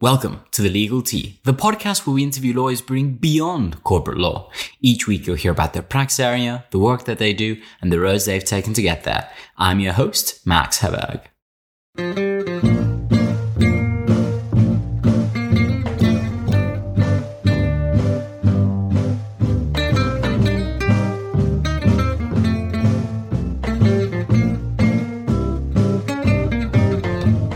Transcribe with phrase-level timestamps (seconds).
[0.00, 4.48] Welcome to The Legal Tea, the podcast where we interview lawyers bringing beyond corporate law.
[4.80, 7.98] Each week you'll hear about their practice area, the work that they do, and the
[7.98, 9.28] roads they've taken to get there.
[9.56, 11.22] I'm your host, Max Heberg.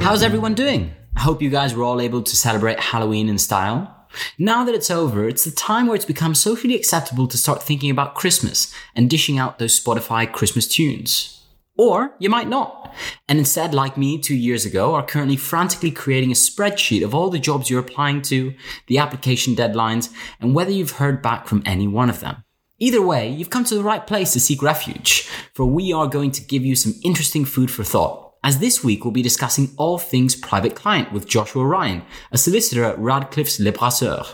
[0.03, 0.93] How's everyone doing?
[1.23, 4.09] I hope you guys were all able to celebrate Halloween in style.
[4.39, 7.93] Now that it's over, it's the time where it's become socially acceptable to start thinking
[7.93, 11.47] about Christmas and dishing out those Spotify Christmas tunes.
[11.79, 12.93] Or you might not.
[13.29, 17.31] And instead, like me two years ago, are currently frantically creating a spreadsheet of all
[17.31, 18.53] the jobs you're applying to,
[18.89, 22.43] the application deadlines, and whether you've heard back from any one of them.
[22.81, 26.33] Either way, you've come to the right place to seek refuge, for we are going
[26.33, 29.99] to give you some interesting food for thought as this week we'll be discussing all
[29.99, 34.27] things private client with Joshua Ryan, a solicitor at Radcliffe's Le Brasseur.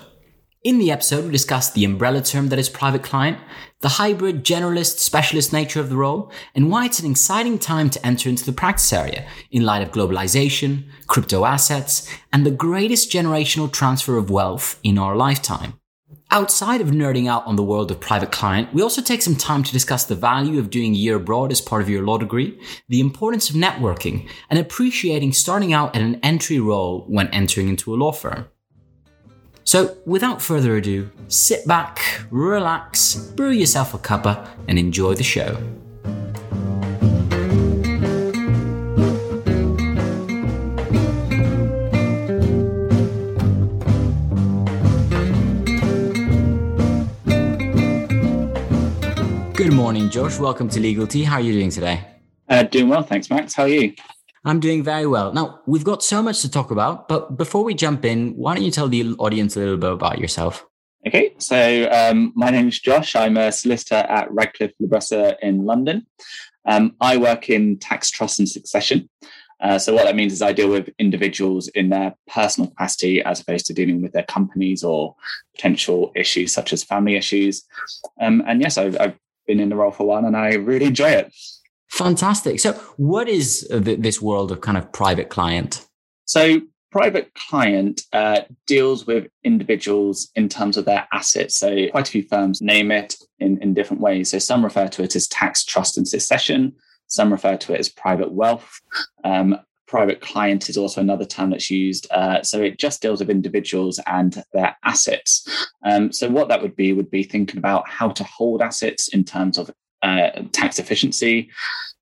[0.64, 3.38] In the episode, we discuss the umbrella term that is private client,
[3.80, 8.04] the hybrid generalist specialist nature of the role, and why it's an exciting time to
[8.04, 13.72] enter into the practice area in light of globalization, crypto assets, and the greatest generational
[13.72, 15.77] transfer of wealth in our lifetime.
[16.30, 19.62] Outside of nerding out on the world of private client, we also take some time
[19.62, 23.00] to discuss the value of doing year abroad as part of your law degree, the
[23.00, 27.96] importance of networking, and appreciating starting out at an entry role when entering into a
[27.96, 28.46] law firm.
[29.64, 35.56] So, without further ado, sit back, relax, brew yourself a cuppa, and enjoy the show.
[50.08, 50.38] Morning, Josh.
[50.38, 51.22] Welcome to Legal Tea.
[51.22, 52.02] How are you doing today?
[52.48, 53.52] Uh, doing well, thanks, Max.
[53.52, 53.92] How are you?
[54.42, 55.34] I'm doing very well.
[55.34, 58.64] Now, we've got so much to talk about, but before we jump in, why don't
[58.64, 60.66] you tell the audience a little bit about yourself?
[61.06, 63.16] Okay, so um, my name is Josh.
[63.16, 66.06] I'm a solicitor at Radcliffe Le Brasseur in London.
[66.64, 69.10] Um, I work in tax, trust, and succession.
[69.60, 73.40] Uh, so what that means is I deal with individuals in their personal capacity as
[73.40, 75.16] opposed to dealing with their companies or
[75.54, 77.64] potential issues such as family issues.
[78.22, 79.18] Um, and yes, I've, I've
[79.48, 81.32] been in the role for one and I really enjoy it.
[81.90, 82.60] Fantastic.
[82.60, 85.86] So, what is this world of kind of private client?
[86.26, 86.60] So,
[86.92, 91.58] private client uh, deals with individuals in terms of their assets.
[91.58, 94.30] So, quite a few firms name it in, in different ways.
[94.30, 96.74] So, some refer to it as tax, trust, and succession.
[97.06, 98.80] Some refer to it as private wealth.
[99.24, 102.06] Um, private client is also another term that's used.
[102.12, 105.66] Uh, so it just deals with individuals and their assets.
[105.84, 109.24] Um, so what that would be would be thinking about how to hold assets in
[109.24, 109.70] terms of
[110.02, 111.50] uh, tax efficiency.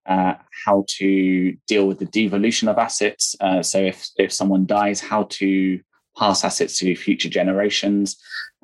[0.04, 3.34] Uh, how to deal with the devolution of assets.
[3.40, 5.80] Uh, so if if someone dies, how to
[6.16, 8.16] pass assets to future generations,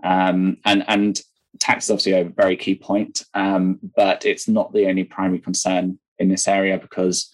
[0.05, 1.21] um, and and
[1.59, 5.99] tax is obviously a very key point, um, but it's not the only primary concern
[6.21, 7.33] in this area because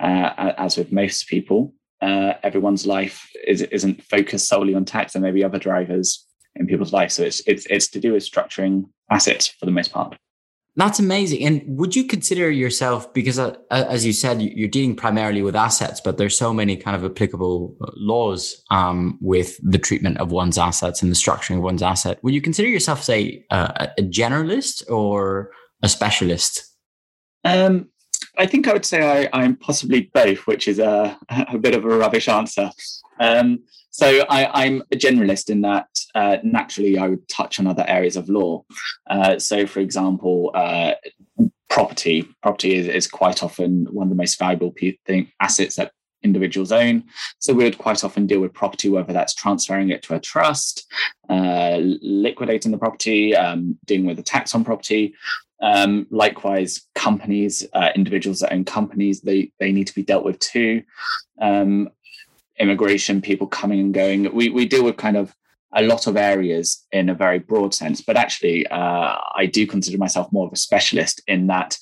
[0.00, 5.12] uh, as with most people, uh, everyone's life is, isn't focused solely on tax.
[5.12, 7.10] There may be other drivers in people's life.
[7.10, 10.16] So it's, it's, it's to do with structuring assets for the most part.
[10.76, 11.44] That's amazing.
[11.44, 15.56] And would you consider yourself, because uh, uh as you said, you're dealing primarily with
[15.56, 20.30] assets, but there's so many kind of applicable uh, laws um, with the treatment of
[20.30, 22.22] one's assets and the structuring of one's asset.
[22.22, 25.50] Would you consider yourself, say, uh, a generalist or
[25.82, 26.64] a specialist?
[27.44, 27.88] Um,
[28.38, 31.84] I think I would say I, am possibly both, which is a, a bit of
[31.84, 32.70] a rubbish answer.
[33.20, 37.84] Um, so I, am a generalist in that uh, naturally I would touch on other
[37.88, 38.64] areas of law.
[39.10, 40.92] Uh, so, for example, uh,
[41.68, 42.28] property.
[42.42, 44.72] Property is, is, quite often one of the most valuable
[45.04, 47.04] thing, assets that individuals own.
[47.38, 50.86] So we would quite often deal with property, whether that's transferring it to a trust,
[51.28, 55.14] uh, liquidating the property, um, dealing with the tax on property,
[55.60, 60.38] um, likewise, companies, uh, individuals that own companies, they they need to be dealt with
[60.38, 60.82] too.
[61.40, 61.90] Um,
[62.58, 64.32] immigration, people coming and going.
[64.34, 65.34] We we deal with kind of
[65.74, 69.98] a lot of areas in a very broad sense, but actually, uh, I do consider
[69.98, 71.76] myself more of a specialist in that.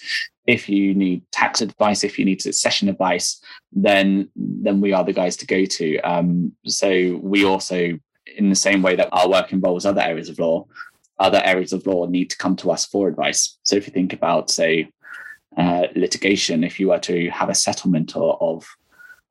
[0.46, 3.40] If you need tax advice, if you need succession advice,
[3.72, 5.98] then then we are the guys to go to.
[5.98, 7.98] Um, so we also,
[8.36, 10.66] in the same way that our work involves other areas of law,
[11.18, 13.58] other areas of law need to come to us for advice.
[13.62, 14.90] So if you think about, say,
[15.56, 18.66] uh, litigation, if you were to have a settlement or, of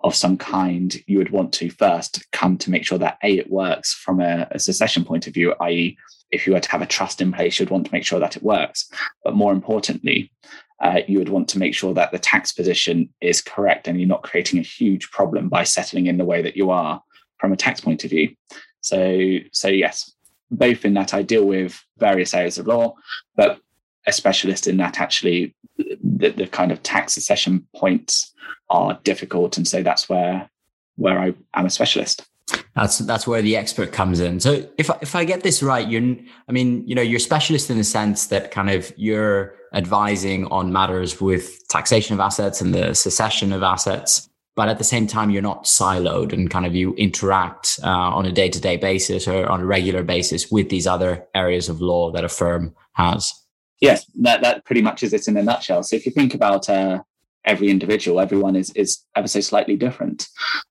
[0.01, 3.49] of some kind, you would want to first come to make sure that a it
[3.49, 5.97] works from a, a succession point of view, i.e.,
[6.31, 8.35] if you were to have a trust in place, you'd want to make sure that
[8.35, 8.89] it works.
[9.23, 10.31] But more importantly,
[10.81, 14.07] uh, you would want to make sure that the tax position is correct and you're
[14.07, 17.01] not creating a huge problem by settling in the way that you are
[17.39, 18.35] from a tax point of view.
[18.81, 20.14] So, so yes,
[20.51, 22.95] both in that I deal with various areas of law,
[23.35, 23.59] but
[24.07, 28.33] a specialist in that actually the, the kind of tax succession points
[28.69, 30.49] are difficult, and so that's where
[30.95, 32.25] where I am a specialist.
[32.75, 34.39] That's that's where the expert comes in.
[34.39, 36.15] So if if I get this right, you're
[36.47, 40.71] I mean, you know, you're specialist in the sense that kind of you're advising on
[40.71, 45.29] matters with taxation of assets and the succession of assets but at the same time
[45.29, 49.61] you're not siloed and kind of you interact uh, on a day-to-day basis or on
[49.61, 53.33] a regular basis with these other areas of law that a firm has.
[53.81, 55.83] Yes that, that pretty much is it in a nutshell.
[55.83, 57.01] So if you think about uh,
[57.43, 60.27] every individual everyone is is ever so slightly different.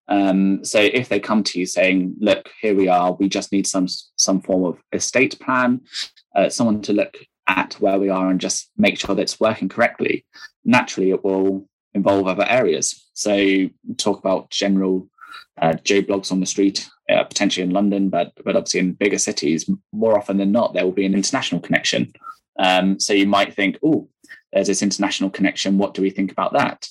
[0.08, 3.66] Um, so if they come to you saying look here we are we just need
[3.66, 5.80] some some form of estate plan
[6.34, 7.16] uh, someone to look
[7.46, 10.24] at where we are and just make sure that it's working correctly
[10.64, 13.08] naturally it will involve other areas.
[13.14, 15.08] So talk about general
[15.60, 19.68] uh, blogs on the street, uh, potentially in London, but but obviously in bigger cities,
[19.92, 22.12] more often than not, there will be an international connection.
[22.58, 24.08] Um, so you might think, oh,
[24.52, 25.78] there's this international connection.
[25.78, 26.86] What do we think about that?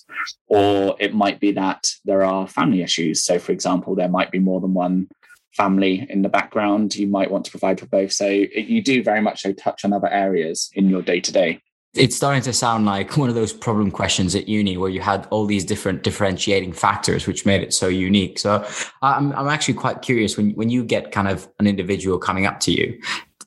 [0.48, 3.24] Or it might be that there are family issues.
[3.24, 5.08] So, for example, there might be more than one
[5.54, 6.96] family in the background.
[6.96, 8.12] You might want to provide for both.
[8.12, 11.62] So you do very much so touch on other areas in your day to day
[11.94, 15.28] it's starting to sound like one of those problem questions at uni where you had
[15.30, 18.40] all these different differentiating factors which made it so unique.
[18.40, 18.66] So
[19.02, 22.60] i'm, I'm actually quite curious when, when you get kind of an individual coming up
[22.62, 23.00] to you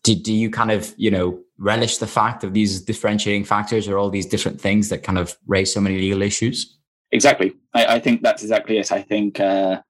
[0.06, 3.98] do, do you kind of you know relish the fact of these differentiating factors or
[3.98, 6.78] all these different things that kind of raise so many legal issues?
[7.12, 7.54] Exactly.
[7.74, 8.92] I, I think that's exactly it.
[8.92, 9.80] I think uh,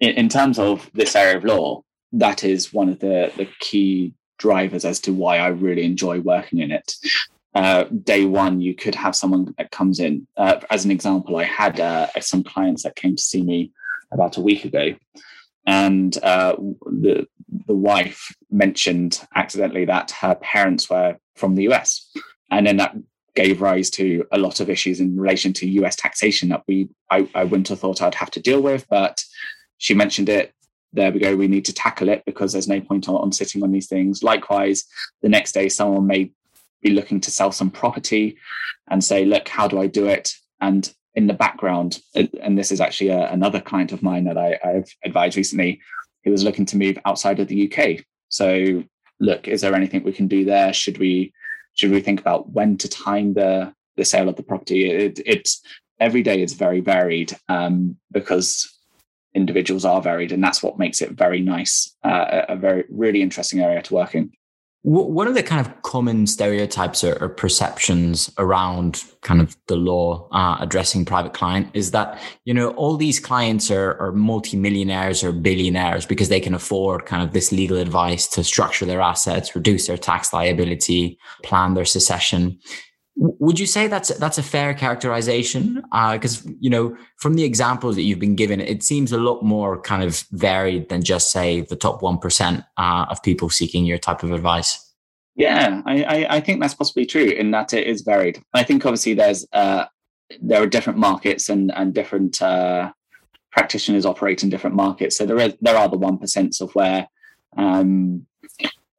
[0.00, 1.82] in, in terms of this area of law
[2.12, 6.60] that is one of the the key drivers as to why I really enjoy working
[6.60, 6.94] in it
[7.54, 10.26] uh, day one, you could have someone that comes in.
[10.36, 13.70] Uh, as an example, I had uh, some clients that came to see me
[14.10, 14.94] about a week ago,
[15.66, 16.56] and uh,
[16.86, 17.26] the
[17.66, 22.10] the wife mentioned accidentally that her parents were from the US,
[22.50, 22.96] and then that
[23.36, 27.28] gave rise to a lot of issues in relation to US taxation that we I,
[27.34, 29.22] I wouldn't have thought I'd have to deal with, but
[29.78, 30.52] she mentioned it.
[30.92, 31.36] There we go.
[31.36, 34.22] We need to tackle it because there's no point on, on, sitting on these things.
[34.22, 34.84] Likewise
[35.22, 36.30] the next day someone may
[36.84, 38.36] be looking to sell some property
[38.88, 40.32] and say, look, how do I do it?
[40.60, 44.58] And in the background, and this is actually a, another client of mine that I,
[44.62, 45.80] I've advised recently,
[46.22, 48.04] he was looking to move outside of the UK.
[48.28, 48.84] So,
[49.18, 50.72] look, is there anything we can do there?
[50.72, 51.32] Should we
[51.74, 54.90] should we think about when to time the the sale of the property?
[54.90, 55.62] It, it's
[56.00, 58.70] every day is very varied um, because
[59.34, 63.60] individuals are varied, and that's what makes it very nice, uh, a very really interesting
[63.60, 64.32] area to work in.
[64.86, 70.28] What are the kind of common stereotypes or, or perceptions around kind of the law
[70.30, 71.70] uh, addressing private client?
[71.72, 76.52] Is that you know all these clients are, are multimillionaires or billionaires because they can
[76.52, 81.72] afford kind of this legal advice to structure their assets, reduce their tax liability, plan
[81.72, 82.58] their succession.
[83.16, 85.82] Would you say that's that's a fair characterization?
[85.92, 89.42] Because uh, you know, from the examples that you've been given, it seems a lot
[89.42, 93.84] more kind of varied than just say the top one percent uh, of people seeking
[93.84, 94.80] your type of advice.
[95.36, 98.40] Yeah, I, I, I, think that's possibly true in that it is varied.
[98.52, 99.86] I think obviously there's uh,
[100.40, 102.92] there are different markets and and different uh,
[103.52, 105.16] practitioners operate in different markets.
[105.16, 107.08] So there is there are the one percents percent of where
[107.56, 108.26] um,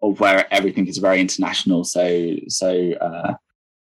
[0.02, 1.84] of where everything is very international.
[1.84, 3.34] So so uh,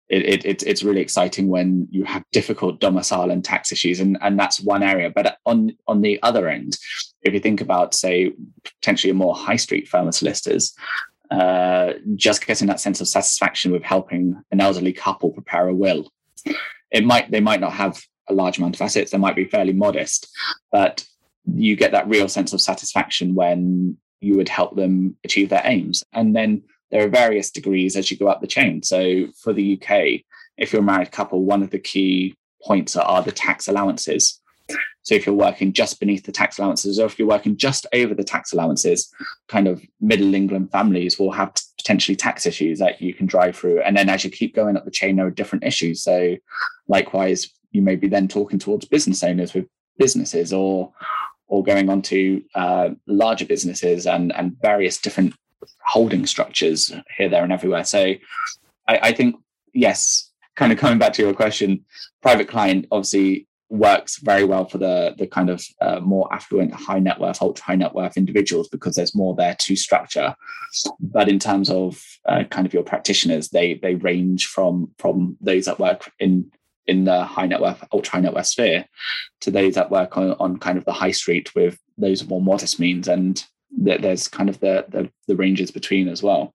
[0.09, 4.39] it, it, it's really exciting when you have difficult domicile and tax issues, and, and
[4.39, 5.09] that's one area.
[5.09, 6.77] But on on the other end,
[7.23, 8.31] if you think about, say,
[8.63, 10.73] potentially a more high street firm of solicitors,
[11.29, 16.09] uh, just getting that sense of satisfaction with helping an elderly couple prepare a will,
[16.91, 19.73] it might they might not have a large amount of assets, they might be fairly
[19.73, 20.29] modest,
[20.71, 21.05] but
[21.53, 26.03] you get that real sense of satisfaction when you would help them achieve their aims,
[26.13, 28.83] and then there are various degrees as you go up the chain.
[28.83, 30.21] So for the UK,
[30.57, 34.41] if you're a married couple, one of the key points are the tax allowances.
[35.03, 38.13] So if you're working just beneath the tax allowances, or if you're working just over
[38.13, 39.09] the tax allowances,
[39.47, 43.81] kind of middle England families will have potentially tax issues that you can drive through.
[43.81, 46.03] And then as you keep going up the chain, there are different issues.
[46.03, 46.35] So
[46.87, 49.67] likewise, you may be then talking towards business owners with
[49.97, 50.91] businesses or
[51.49, 55.33] or going on to uh, larger businesses and and various different
[55.85, 57.83] holding structures here, there, and everywhere.
[57.83, 58.13] So
[58.87, 59.35] I, I think,
[59.73, 61.85] yes, kind of coming back to your question,
[62.21, 66.99] private client obviously works very well for the the kind of uh, more affluent, high
[66.99, 70.35] net worth, ultra high net worth individuals because there's more there to structure.
[70.99, 75.65] But in terms of uh, kind of your practitioners, they they range from from those
[75.65, 76.51] that work in
[76.87, 78.85] in the high net worth, ultra high net worth sphere,
[79.41, 82.79] to those that work on, on kind of the high street with those more modest
[82.79, 83.45] means, and
[83.83, 86.53] th- there's kind of the, the the ranges between as well.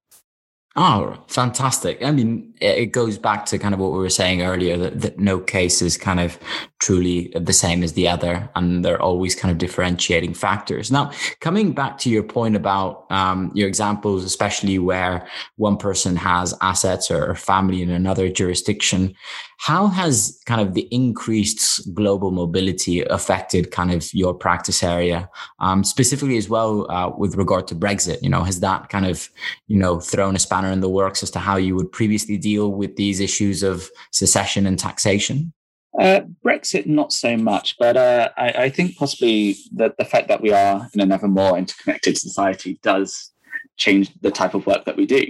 [0.75, 2.03] Oh, fantastic.
[2.03, 5.19] I mean, it goes back to kind of what we were saying earlier that, that
[5.19, 6.39] no case is kind of
[6.81, 10.91] truly the same as the other, and they're always kind of differentiating factors.
[10.91, 16.55] Now, coming back to your point about um, your examples, especially where one person has
[16.63, 19.15] assets or family in another jurisdiction,
[19.59, 25.29] how has kind of the increased global mobility affected kind of your practice area,
[25.61, 28.21] um, specifically as well uh, with regard to Brexit?
[28.23, 29.29] You know, has that kind of
[29.69, 32.73] you know thrown a spanner in the works as to how you would previously deal
[32.73, 35.53] with these issues of succession and taxation?
[35.99, 40.41] Uh, Brexit, not so much, but uh, I, I, think possibly that the fact that
[40.41, 43.31] we are in an ever more interconnected society does
[43.77, 45.23] change the type of work that we do.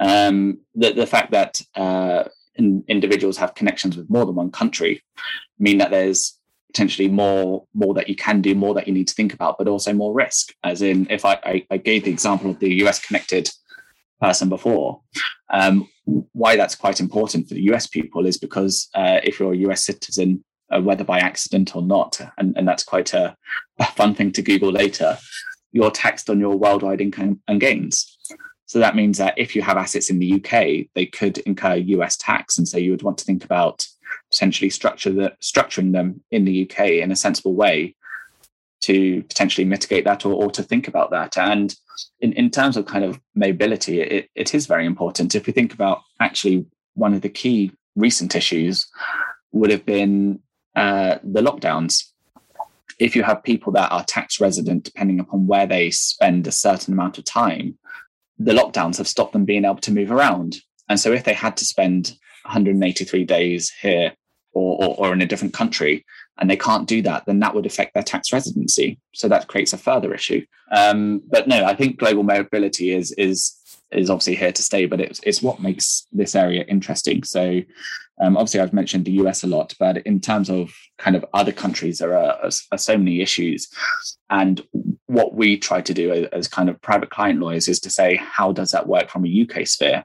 [0.00, 2.24] Um, the, the fact that uh,
[2.56, 5.02] in, individuals have connections with more than one country
[5.60, 6.36] mean that there's
[6.66, 9.68] potentially more more that you can do, more that you need to think about, but
[9.68, 10.54] also more risk.
[10.64, 13.50] As in, if I, I, I gave the example of the US connected
[14.22, 15.00] person before,
[15.50, 15.88] um,
[16.32, 19.84] why that's quite important for the US people is because uh, if you're a US
[19.84, 23.36] citizen, uh, whether by accident or not, and, and that's quite a,
[23.78, 25.18] a fun thing to Google later,
[25.72, 28.16] you're taxed on your worldwide income and gains.
[28.66, 32.16] So that means that if you have assets in the UK, they could incur US
[32.16, 32.56] tax.
[32.56, 33.86] And so you would want to think about
[34.30, 37.94] potentially structure the, structuring them in the UK in a sensible way
[38.82, 41.36] to potentially mitigate that or, or to think about that.
[41.38, 41.74] And
[42.20, 45.34] in, in terms of kind of mobility, it, it is very important.
[45.34, 48.88] If we think about actually one of the key recent issues
[49.52, 50.40] would have been
[50.74, 52.04] uh, the lockdowns.
[52.98, 56.94] If you have people that are tax resident, depending upon where they spend a certain
[56.94, 57.78] amount of time,
[58.38, 60.56] the lockdowns have stopped them being able to move around.
[60.88, 62.12] And so if they had to spend
[62.44, 64.12] 183 days here
[64.52, 66.04] or, or, or in a different country
[66.38, 68.98] and they can't do that, then that would affect their tax residency.
[69.14, 70.44] So that creates a further issue.
[70.70, 73.58] Um, but no, I think global mobility is is
[73.90, 77.22] is obviously here to stay, but it's it's what makes this area interesting.
[77.22, 77.62] So
[78.20, 81.52] um, obviously, I've mentioned the US a lot, but in terms of kind of other
[81.52, 83.68] countries, there are, are, are so many issues.
[84.30, 84.62] And
[85.06, 88.16] what we try to do as, as kind of private client lawyers is to say,
[88.16, 90.04] how does that work from a UK sphere?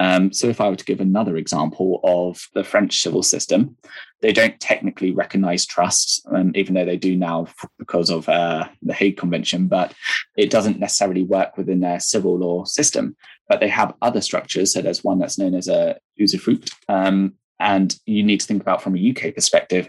[0.00, 3.76] Um, so, if I were to give another example of the French civil system,
[4.20, 7.46] they don't technically recognize trusts, um, even though they do now
[7.78, 9.94] because of uh, the Hague Convention, but
[10.36, 13.16] it doesn't necessarily work within their civil law system.
[13.48, 14.72] But they have other structures.
[14.72, 16.72] So, there's one that's known as a usufruct.
[16.88, 19.88] Um, and you need to think about from a UK perspective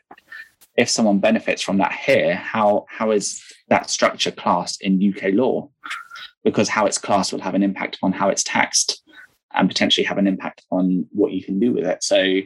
[0.78, 5.70] if someone benefits from that here, how, how is that structure classed in UK law?
[6.44, 9.02] Because how it's classed will have an impact on how it's taxed
[9.56, 12.04] and potentially have an impact on what you can do with it.
[12.04, 12.42] So,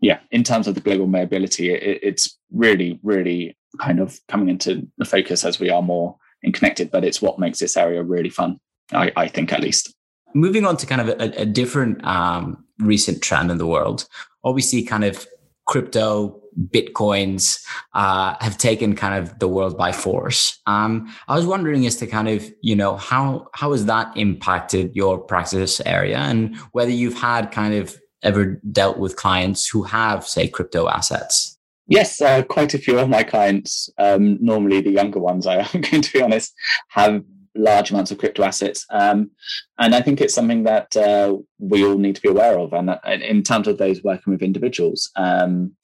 [0.00, 4.86] yeah, in terms of the global mobility, it, it's really, really kind of coming into
[4.98, 6.90] the focus as we are more and connected.
[6.90, 8.58] But it's what makes this area really fun,
[8.92, 9.94] I, I think, at least.
[10.34, 14.06] Moving on to kind of a, a different um, recent trend in the world,
[14.42, 15.26] obviously, kind of
[15.66, 20.60] crypto bitcoins uh, have taken kind of the world by force.
[20.66, 24.94] Um, I was wondering as to kind of you know how how has that impacted
[24.94, 30.26] your practice area and whether you've had kind of ever dealt with clients who have
[30.26, 31.58] say crypto assets.
[31.86, 35.80] Yes, uh, quite a few of my clients, um, normally the younger ones, I am
[35.82, 36.54] going to be honest,
[36.88, 37.22] have
[37.54, 38.86] large amounts of crypto assets.
[38.90, 39.30] Um,
[39.78, 42.72] and I think it's something that uh, we all need to be aware of.
[42.72, 42.90] And
[43.22, 45.74] in terms of those working with individuals, um,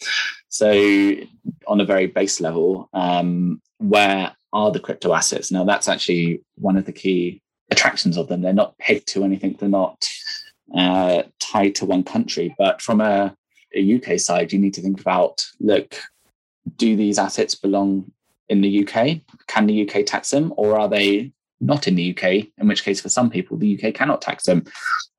[0.48, 1.14] so
[1.66, 5.52] on a very base level, um, where are the crypto assets?
[5.52, 8.42] Now, that's actually one of the key attractions of them.
[8.42, 9.56] They're not pegged to anything.
[9.58, 10.04] They're not
[10.76, 12.54] uh, tied to one country.
[12.58, 13.34] But from a,
[13.74, 15.96] a UK side, you need to think about, look,
[16.76, 18.10] do these assets belong
[18.48, 19.20] in the UK?
[19.46, 23.00] Can the UK tax them, or are they not in the UK, in which case
[23.00, 24.64] for some people the UK cannot tax them.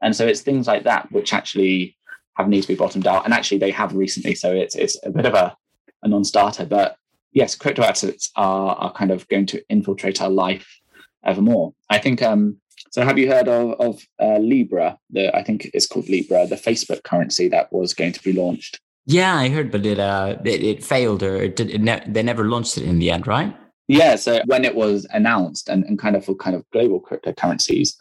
[0.02, 1.98] And so it's things like that which actually
[2.36, 3.26] have need to be bottomed out.
[3.26, 4.36] And actually they have recently.
[4.36, 5.56] So it's it's a bit of a,
[6.04, 6.66] a non-starter.
[6.66, 6.98] But
[7.32, 10.80] yes, crypto assets are are kind of going to infiltrate our life
[11.24, 11.74] ever more.
[11.90, 12.58] I think um
[12.90, 14.98] so have you heard of, of uh, Libra?
[15.12, 18.80] The I think it's called Libra, the Facebook currency that was going to be launched.
[19.06, 22.24] Yeah, I heard, but it uh it, it failed or it did, it ne- they
[22.24, 23.56] never launched it in the end, right?
[23.92, 27.98] Yeah, so when it was announced and, and kind of for kind of global cryptocurrencies,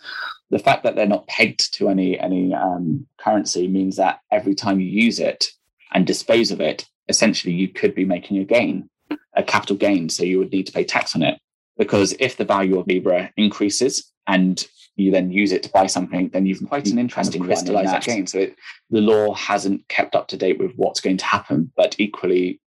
[0.49, 4.79] the fact that they're not pegged to any any um, currency means that every time
[4.79, 5.49] you use it
[5.93, 8.89] and dispose of it, essentially you could be making a gain,
[9.35, 10.09] a capital gain.
[10.09, 11.41] So you would need to pay tax on it.
[11.81, 14.67] because if the value of Libra increases and
[14.97, 18.27] you then use it to buy something, then you've quite an interesting crystallize that gain.
[18.27, 18.57] So it,
[18.91, 22.61] the law hasn't kept up to date with what's going to happen, but equally,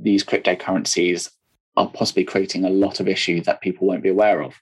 [0.00, 1.28] these cryptocurrencies
[1.76, 4.54] are possibly creating a lot of issues that people won't be aware of.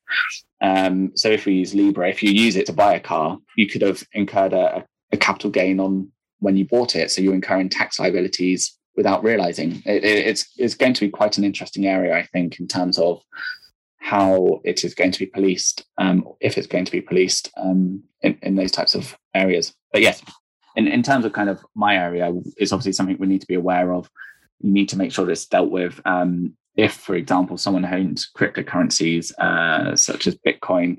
[0.61, 3.69] Um, so if we use Libra, if you use it to buy a car, you
[3.69, 7.11] could have incurred a, a capital gain on when you bought it.
[7.11, 9.83] So you're incurring tax liabilities without realizing.
[9.85, 12.99] It, it, it's it's going to be quite an interesting area, I think, in terms
[12.99, 13.23] of
[13.99, 18.03] how it is going to be policed, um, if it's going to be policed um,
[18.23, 19.75] in, in those types of areas.
[19.93, 20.23] But yes,
[20.77, 23.55] in, in terms of kind of my area, it's obviously something we need to be
[23.55, 24.11] aware of.
[24.61, 26.01] You need to make sure that it's dealt with.
[26.05, 30.99] Um, if, for example, someone owns cryptocurrencies uh, such as Bitcoin,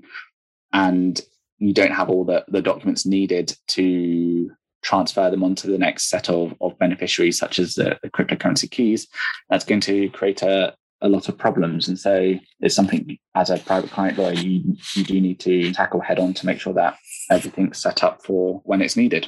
[0.73, 1.21] and
[1.57, 4.51] you don't have all the, the documents needed to
[4.83, 9.07] transfer them onto the next set of, of beneficiaries, such as the, the cryptocurrency keys,
[9.49, 11.87] that's going to create a, a lot of problems.
[11.87, 16.01] And so it's something as a private client lawyer, you, you do need to tackle
[16.01, 16.97] head on to make sure that
[17.31, 19.27] everything's set up for when it's needed.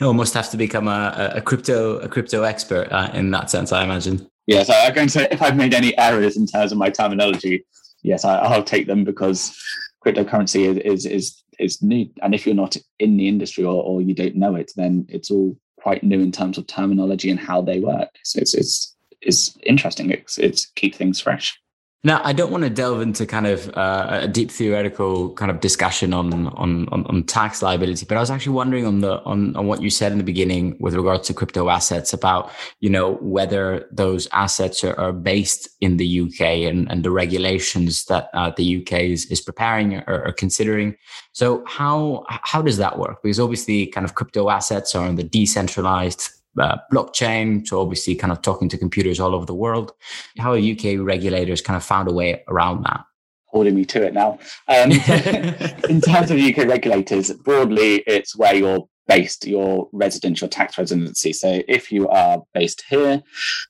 [0.00, 3.72] You almost have to become a, a crypto a crypto expert uh, in that sense,
[3.72, 4.28] I imagine.
[4.46, 7.64] Yes, I'm going to say if I've made any errors in terms of my terminology,
[8.02, 9.58] yes, I, will take them because
[10.04, 14.00] cryptocurrency is, is is is new, and if you're not in the industry or, or
[14.00, 17.60] you don't know it, then it's all quite new in terms of terminology and how
[17.60, 18.10] they work.
[18.22, 20.10] So it's it's it's interesting.
[20.10, 21.58] It's it's keep things fresh.
[22.06, 25.58] Now, I don't want to delve into kind of uh, a deep theoretical kind of
[25.58, 29.56] discussion on, on, on on tax liability, but I was actually wondering on the on,
[29.56, 33.14] on what you said in the beginning with regards to crypto assets about you know
[33.14, 38.52] whether those assets are, are based in the UK and, and the regulations that uh,
[38.56, 40.94] the UK is, is preparing or, or considering.
[41.32, 43.20] So how how does that work?
[43.20, 48.32] Because obviously, kind of crypto assets are on the decentralized uh, blockchain so obviously kind
[48.32, 49.92] of talking to computers all over the world.
[50.38, 53.04] How are UK regulators kind of found a way around that?
[53.46, 54.38] Holding me to it now.
[54.68, 54.90] Um,
[55.88, 61.32] in terms of UK regulators, broadly, it's where you're based, your residential tax residency.
[61.32, 63.22] So if you are based here,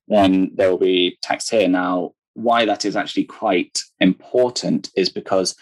[0.09, 1.69] then there will be tax here.
[1.69, 5.55] Now, why that is actually quite important is because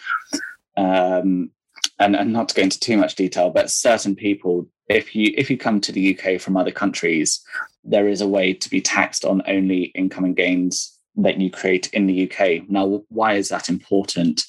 [0.77, 1.51] um,
[1.99, 5.49] and, and not to go into too much detail, but certain people if you if
[5.49, 7.41] you come to the UK from other countries,
[7.83, 11.87] there is a way to be taxed on only income and gains that you create
[11.93, 12.69] in the UK.
[12.69, 14.43] Now, why is that important?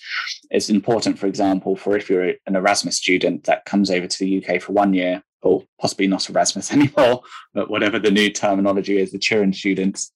[0.50, 4.44] It's important, for example, for if you're an Erasmus student that comes over to the
[4.44, 7.22] UK for one year, or possibly not Erasmus anymore,
[7.54, 10.12] but whatever the new terminology is, the Turing students,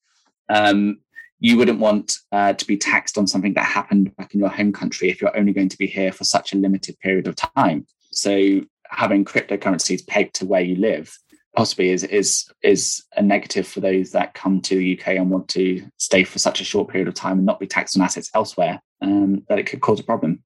[0.48, 0.98] um,
[1.38, 4.72] you wouldn't want uh, to be taxed on something that happened back in your home
[4.72, 7.86] country if you're only going to be here for such a limited period of time.
[8.10, 11.16] So having cryptocurrencies pegged to where you live
[11.56, 15.48] possibly is is is a negative for those that come to the UK and want
[15.48, 18.30] to stay for such a short period of time and not be taxed on assets
[18.34, 18.80] elsewhere.
[19.02, 20.42] Um, that it could cause a problem.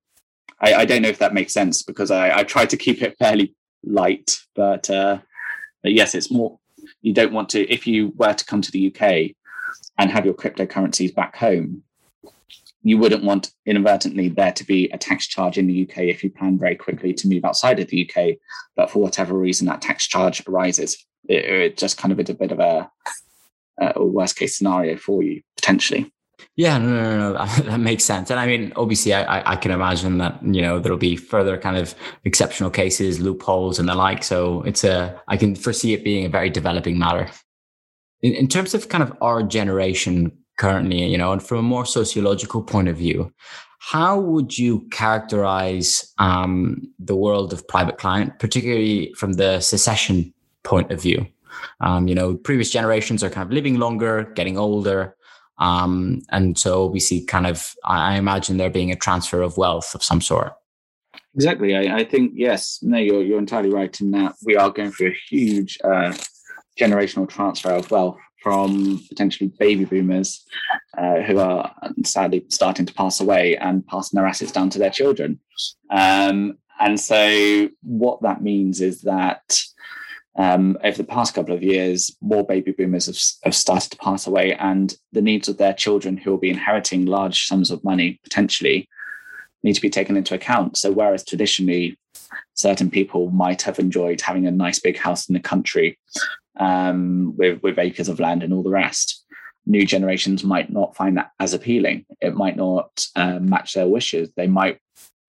[0.61, 3.18] I, I, don't know if that makes sense because I, I try to keep it
[3.18, 3.52] fairly
[3.83, 5.18] light, but, uh,
[5.83, 6.61] but yes, it's more.
[7.02, 9.35] You don't want to if you were to come to the UK
[9.98, 11.83] and have your cryptocurrencies back home
[12.84, 16.30] you wouldn't want inadvertently there to be a tax charge in the UK if you
[16.30, 18.36] plan very quickly to move outside of the UK,
[18.76, 21.04] but for whatever reason that tax charge arises.
[21.26, 22.90] It, it just kind of is a bit of a,
[23.80, 26.12] a worst case scenario for you potentially.
[26.56, 28.30] Yeah, no, no, no, that, that makes sense.
[28.30, 31.78] And I mean, obviously, I, I can imagine that you know there'll be further kind
[31.78, 31.94] of
[32.24, 34.22] exceptional cases, loopholes, and the like.
[34.22, 37.30] So it's a, I can foresee it being a very developing matter.
[38.20, 41.86] In, in terms of kind of our generation currently, you know, and from a more
[41.86, 43.32] sociological point of view,
[43.78, 50.90] how would you characterize um, the world of private client, particularly from the succession point
[50.90, 51.26] of view?
[51.80, 55.16] Um, you know, previous generations are kind of living longer, getting older.
[55.58, 59.94] Um, and so we see kind of, I imagine there being a transfer of wealth
[59.94, 60.54] of some sort.
[61.34, 61.76] Exactly.
[61.76, 65.08] I, I think, yes, no, you're, you're entirely right in that we are going through
[65.08, 66.14] a huge uh,
[66.78, 70.44] generational transfer of wealth from potentially baby boomers
[70.98, 74.90] uh, who are sadly starting to pass away and passing their assets down to their
[74.90, 75.40] children.
[75.90, 79.59] Um, and so, what that means is that
[80.37, 84.26] um, over the past couple of years, more baby boomers have, have, started to pass
[84.26, 88.20] away, and the needs of their children who will be inheriting large sums of money
[88.24, 88.88] potentially
[89.62, 90.76] need to be taken into account.
[90.76, 91.96] So, whereas traditionally
[92.52, 95.98] certain people might have enjoyed having a nice big house in the country
[96.58, 99.24] um, with with acres of land and all the rest.
[99.66, 102.04] New generations might not find that as appealing.
[102.20, 104.30] It might not uh, match their wishes.
[104.36, 104.78] They might,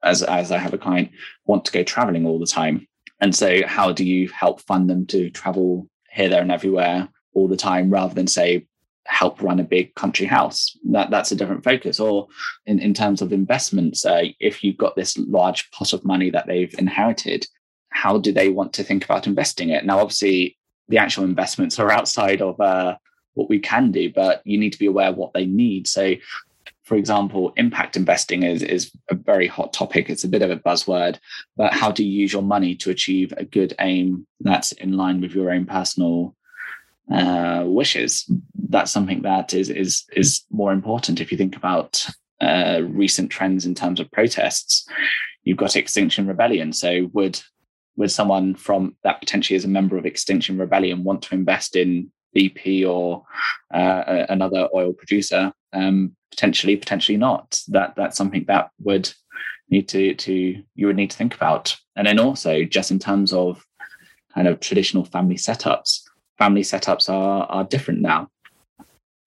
[0.04, 1.12] as as I have a client,
[1.46, 2.88] want to go traveling all the time.
[3.22, 7.48] And so, how do you help fund them to travel here, there, and everywhere all
[7.48, 8.68] the time, rather than say
[9.06, 10.78] help run a big country house.
[10.92, 12.00] That that's a different focus.
[12.00, 12.28] Or
[12.66, 16.48] in, in terms of investments, uh, if you've got this large pot of money that
[16.48, 17.46] they've inherited,
[17.90, 19.86] how do they want to think about investing it?
[19.86, 20.58] Now, obviously,
[20.88, 22.96] the actual investments are outside of uh,
[23.34, 25.88] what we can do, but you need to be aware of what they need.
[25.88, 26.16] So,
[26.84, 30.10] for example, impact investing is, is a very hot topic.
[30.10, 31.18] It's a bit of a buzzword,
[31.58, 35.20] but how do you use your money to achieve a good aim that's in line
[35.22, 36.36] with your own personal
[37.12, 38.30] uh, wishes?
[38.70, 42.06] That's something that is is is more important if you think about
[42.42, 44.88] uh, recent trends in terms of protests.
[45.44, 46.74] You've got Extinction Rebellion.
[46.74, 47.40] So would
[47.98, 52.12] would someone from that potentially as a member of Extinction Rebellion want to invest in
[52.36, 53.24] BP or
[53.74, 55.52] uh, another oil producer?
[55.74, 57.62] Um, potentially, potentially not.
[57.70, 59.12] That that's something that would
[59.70, 61.76] need to to you would need to think about.
[61.96, 63.64] And then also just in terms of
[64.34, 66.02] kind of traditional family setups,
[66.38, 68.30] family setups are are different now.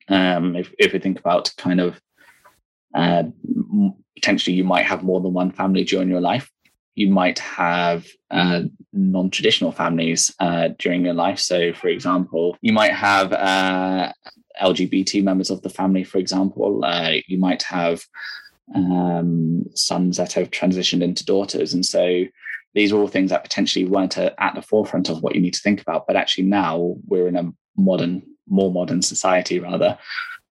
[0.09, 2.01] Um, if if we think about kind of
[2.95, 3.25] uh,
[4.15, 6.51] potentially you might have more than one family during your life
[6.99, 11.39] you might have uh, non-traditional families uh, during your life.
[11.39, 14.13] So, for example, you might have uh,
[14.61, 16.03] LGBT members of the family.
[16.03, 18.03] For example, uh, you might have
[18.75, 22.25] um, sons that have transitioned into daughters, and so
[22.75, 25.63] these are all things that potentially weren't at the forefront of what you need to
[25.63, 26.05] think about.
[26.09, 29.97] But actually, now we're in a modern, more modern society, rather.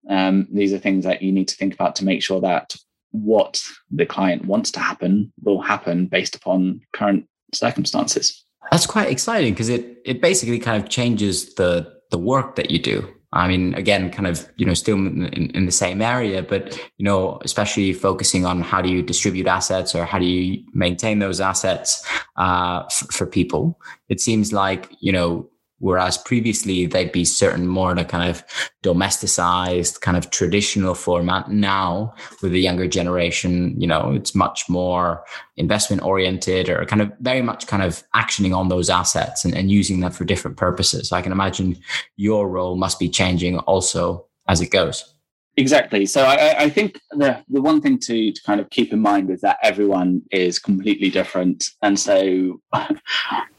[0.10, 2.74] Um, these are things that you need to think about to make sure that
[3.12, 8.46] what the client wants to happen will happen based upon current circumstances.
[8.72, 12.80] That's quite exciting because it it basically kind of changes the the work that you
[12.80, 13.08] do.
[13.34, 17.04] I mean, again, kind of, you know, still in, in, the same area, but, you
[17.04, 21.42] know, especially focusing on how do you distribute assets or how do you maintain those
[21.42, 23.80] assets uh, f- for people.
[24.08, 28.44] It seems like, you know, Whereas previously they'd be certain more in a kind of
[28.84, 31.52] domesticized, kind of traditional format.
[31.52, 35.24] Now with the younger generation, you know, it's much more
[35.56, 39.70] investment oriented or kind of very much kind of actioning on those assets and, and
[39.70, 41.10] using them for different purposes.
[41.10, 41.78] So I can imagine
[42.16, 45.14] your role must be changing also as it goes.
[45.58, 46.06] Exactly.
[46.06, 49.32] So I, I, think the the one thing to, to kind of keep in mind
[49.32, 52.62] is that everyone is completely different, and so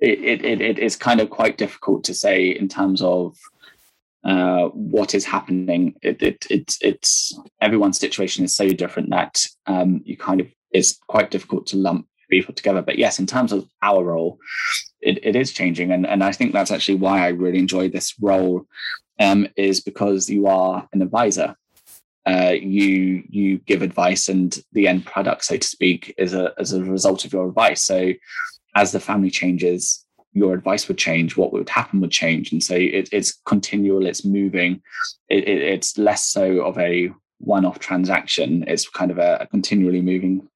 [0.00, 3.36] it, it, it is kind of quite difficult to say in terms of
[4.24, 5.94] uh, what is happening.
[6.02, 10.98] It, it, it's it's everyone's situation is so different that um, you kind of it's
[11.08, 12.82] quite difficult to lump people together.
[12.82, 14.38] But yes, in terms of our role,
[15.00, 18.14] it, it is changing, and and I think that's actually why I really enjoy this
[18.20, 18.66] role,
[19.18, 21.56] um, is because you are an advisor.
[22.26, 26.72] Uh, you you give advice, and the end product, so to speak, is a as
[26.72, 27.82] a result of your advice.
[27.82, 28.12] So
[28.74, 32.52] as the family changes, your advice would change, what would happen would change.
[32.52, 34.82] And so it, it's continual, it's moving.
[35.28, 38.64] It, it, it's less so of a one off transaction.
[38.68, 40.48] It's kind of a, a continually moving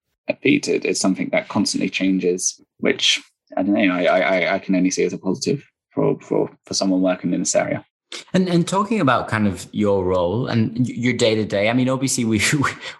[0.42, 0.68] beat.
[0.68, 3.20] It, it's something that constantly changes, which
[3.56, 6.74] I don't know, I, I, I can only see as a positive for, for, for
[6.74, 7.84] someone working in this area.
[8.32, 11.88] And and talking about kind of your role and your day to day, I mean,
[11.88, 12.40] obviously we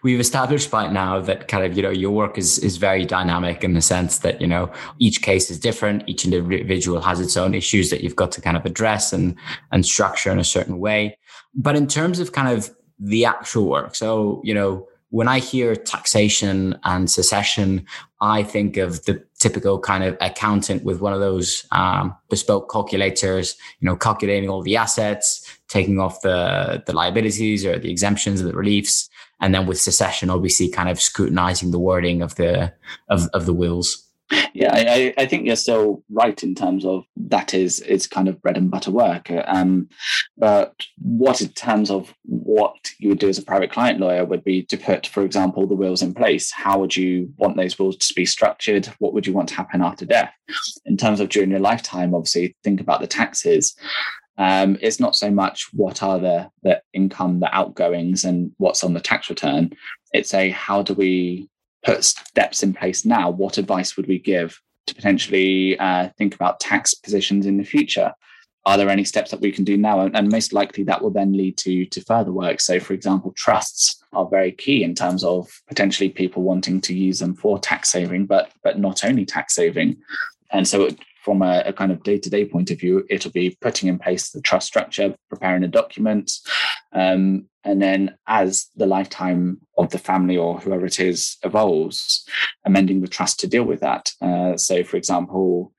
[0.02, 3.64] we've established by now that kind of you know your work is is very dynamic
[3.64, 7.54] in the sense that you know each case is different, each individual has its own
[7.54, 9.36] issues that you've got to kind of address and
[9.72, 11.18] and structure in a certain way.
[11.54, 15.76] But in terms of kind of the actual work, so you know when I hear
[15.76, 17.86] taxation and succession,
[18.20, 23.56] I think of the typical kind of accountant with one of those um, bespoke calculators,
[23.78, 28.46] you know, calculating all the assets, taking off the, the liabilities or the exemptions or
[28.46, 29.10] the reliefs.
[29.42, 32.72] And then with succession, obviously kind of scrutinizing the wording of the,
[33.10, 34.08] of, of the wills.
[34.52, 38.40] Yeah, I, I, think you're still right in terms of that is it's kind of
[38.40, 39.30] bread and butter work.
[39.46, 39.88] Um,
[40.36, 44.44] but what in terms of what you would do as a private client lawyer would
[44.44, 46.50] be to put, for example, the wills in place.
[46.52, 48.86] How would you want those wills to be structured?
[48.98, 50.32] What would you want to happen after death?
[50.86, 53.74] In terms of during your lifetime, obviously think about the taxes.
[54.36, 58.94] Um, it's not so much what are the the income, the outgoings, and what's on
[58.94, 59.72] the tax return.
[60.12, 61.48] It's a how do we
[61.84, 66.60] put steps in place now, what advice would we give to potentially uh, think about
[66.60, 68.12] tax positions in the future?
[68.66, 70.00] Are there any steps that we can do now?
[70.00, 72.60] And, and most likely that will then lead to, to further work.
[72.60, 77.18] So, for example, trusts are very key in terms of potentially people wanting to use
[77.18, 79.98] them for tax saving, but but not only tax saving.
[80.50, 80.88] And so
[81.24, 84.40] from a, a kind of day-to-day point of view, it'll be putting in place the
[84.40, 86.32] trust structure, preparing a document,
[86.92, 92.28] um, and then as the lifetime of the family or whoever it is evolves,
[92.64, 94.12] amending the trust to deal with that.
[94.20, 95.72] Uh, so, for example,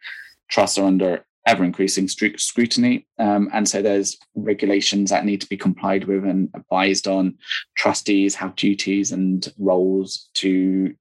[0.50, 3.06] trusts are under ever increasing scrutiny.
[3.20, 7.38] Um, and so there's regulations that need to be complied with and advised on.
[7.76, 10.96] Trustees have duties and roles to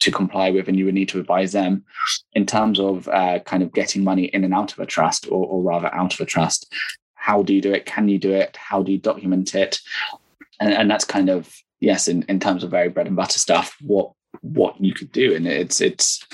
[0.00, 1.84] to comply with, and you would need to advise them
[2.32, 5.46] in terms of uh, kind of getting money in and out of a trust, or,
[5.46, 6.72] or rather out of a trust.
[7.14, 7.84] How do you do it?
[7.84, 8.56] Can you do it?
[8.56, 9.78] How do you document it?
[10.60, 13.76] And, and that's kind of yes, in, in terms of very bread and butter stuff,
[13.80, 16.24] what what you could do, and it's it's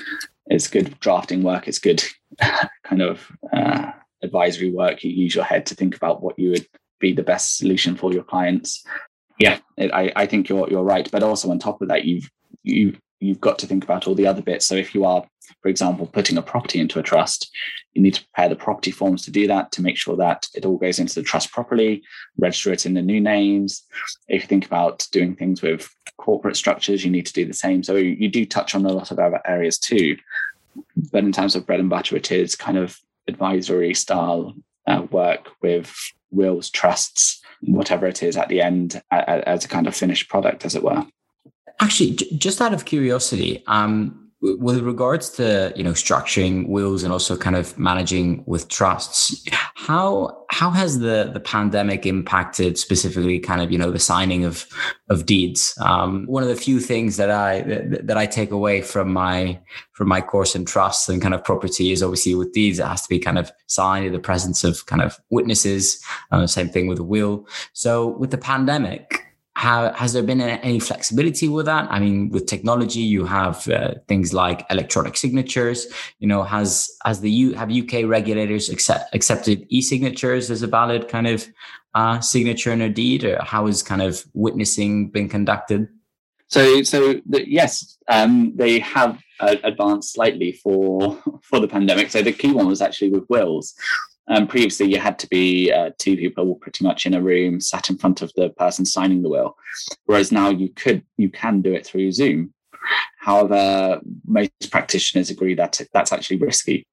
[0.47, 1.67] it's good drafting work.
[1.69, 2.05] It's good
[2.85, 5.03] kind of uh, advisory work.
[5.03, 6.67] You use your head to think about what you would
[7.01, 8.85] be the best solution for your clients.
[9.39, 11.11] Yeah, it, I, I think you're you're right.
[11.11, 12.29] But also on top of that, you've
[12.63, 14.67] you you've got to think about all the other bits.
[14.67, 15.25] So if you are,
[15.63, 17.51] for example, putting a property into a trust,
[17.95, 20.65] you need to prepare the property forms to do that to make sure that it
[20.65, 22.03] all goes into the trust properly,
[22.37, 23.83] register it in the new names.
[24.29, 27.83] If you think about doing things with corporate structures, you need to do the same.
[27.83, 30.17] So you do touch on a lot of other areas too.
[31.11, 32.99] But in terms of bread and butter, it is kind of
[33.29, 34.55] advisory style
[34.87, 35.95] uh, work with
[36.31, 40.75] wills, trusts, whatever it is at the end as a kind of finished product, as
[40.75, 41.07] it were.
[41.81, 47.37] Actually, just out of curiosity, um, with regards to you know structuring wills and also
[47.37, 49.43] kind of managing with trusts
[49.87, 54.67] how how has the the pandemic impacted specifically kind of you know the signing of
[55.11, 55.75] of deeds?
[55.81, 59.61] Um, one of the few things that i that, that, i take away from my
[59.93, 63.03] from my course in trusts and kind of property is obviously with deeds it has
[63.03, 66.87] to be kind of signed in the presence of kind of witnesses uh, same thing
[66.87, 67.47] with a will.
[67.73, 69.26] So with the pandemic
[69.57, 71.91] how, has there been any flexibility with that?
[71.91, 75.87] I mean, with technology, you have uh, things like electronic signatures.
[76.19, 81.09] You know, has has the U, have UK regulators accept, accepted e-signatures as a valid
[81.09, 81.49] kind of
[81.95, 85.89] uh, signature in a deed, or how has kind of witnessing been conducted?
[86.49, 92.11] So, so the, yes, um, they have uh, advanced slightly for for the pandemic.
[92.11, 93.75] So the key one was actually with wills.
[94.29, 97.91] Um, previously, you had to be uh, two people pretty much in a room, sat
[97.91, 99.57] in front of the person signing the will,
[100.07, 102.53] whereas now you could you can do it through Zoom.
[103.19, 106.87] However, most practitioners agree that that's actually risky.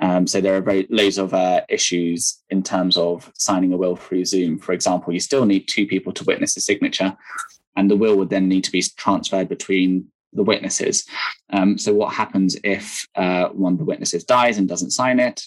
[0.00, 3.96] Um, so there are very, loads of uh, issues in terms of signing a will
[3.96, 4.58] through Zoom.
[4.58, 7.16] For example, you still need two people to witness a signature,
[7.76, 11.04] and the will would then need to be transferred between the witnesses.
[11.50, 15.42] Um, so what happens if uh, one of the witnesses dies and doesn't sign it?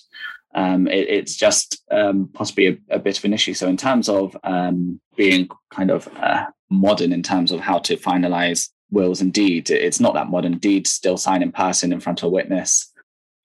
[0.54, 3.54] Um, it, it's just um, possibly a, a, bit of an issue.
[3.54, 7.98] So, in terms of um, being kind of uh, modern in terms of how to
[7.98, 10.58] finalize wills and deeds, it's not that modern.
[10.58, 12.92] Deeds still sign in person in front of a witness,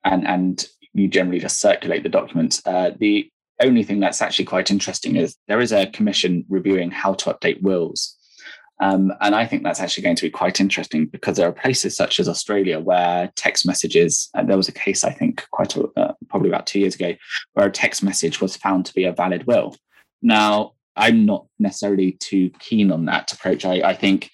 [0.05, 2.63] and and you generally just circulate the documents.
[2.67, 7.15] Uh, the only thing that's actually quite interesting is there is a commission reviewing how
[7.15, 8.17] to update wills.
[8.81, 11.97] Um, and I think that's actually going to be quite interesting because there are places
[11.97, 15.89] such as Australia where text messages, uh, there was a case, I think, quite a,
[15.97, 17.15] uh, probably about two years ago,
[17.55, 19.75] where a text message was found to be a valid will.
[20.21, 23.65] Now, I'm not necessarily too keen on that approach.
[23.65, 24.31] I, I think,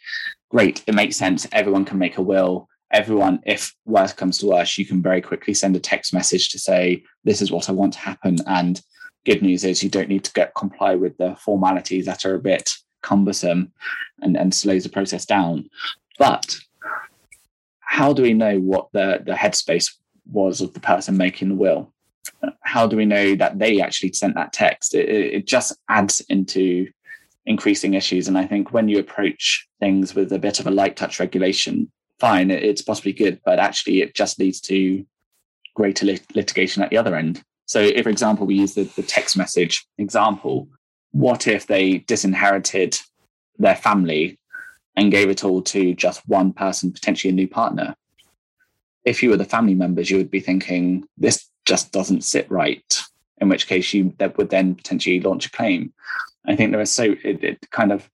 [0.50, 1.46] great, it makes sense.
[1.52, 2.68] Everyone can make a will.
[2.92, 6.59] Everyone, if worse comes to worse, you can very quickly send a text message to
[6.59, 8.37] say, this is what I want to happen.
[8.46, 8.81] And
[9.24, 12.40] good news is you don't need to get comply with the formalities that are a
[12.40, 12.70] bit
[13.02, 13.72] cumbersome
[14.20, 15.68] and, and slows the process down.
[16.18, 16.56] But
[17.80, 19.94] how do we know what the, the headspace
[20.30, 21.92] was of the person making the will?
[22.62, 24.94] How do we know that they actually sent that text?
[24.94, 26.88] It, it just adds into
[27.46, 28.28] increasing issues.
[28.28, 31.90] And I think when you approach things with a bit of a light touch regulation,
[32.18, 35.04] fine, it's possibly good, but actually it just leads to
[35.74, 37.42] greater lit- litigation at the other end.
[37.66, 40.68] So, if, for example, we use the, the text message example,
[41.12, 42.98] what if they disinherited
[43.59, 44.38] their family
[44.96, 47.94] and gave it all to just one person, potentially a new partner?
[49.05, 53.03] If you were the family members, you would be thinking, this just doesn't sit right,
[53.38, 55.92] in which case you that would then potentially launch a claim.
[56.46, 58.09] I think there is so it, it kind of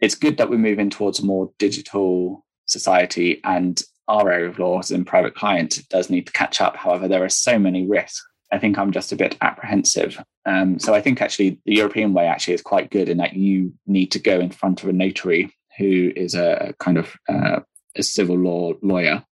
[0.00, 4.80] it's good that we're moving towards a more digital society and our area of law
[4.80, 6.76] as and private client does need to catch up.
[6.76, 10.22] However, there are so many risks I think I'm just a bit apprehensive.
[10.44, 13.72] Um, so I think actually the European way actually is quite good in that you
[13.86, 17.60] need to go in front of a notary who is a kind of uh,
[17.96, 19.24] a civil law lawyer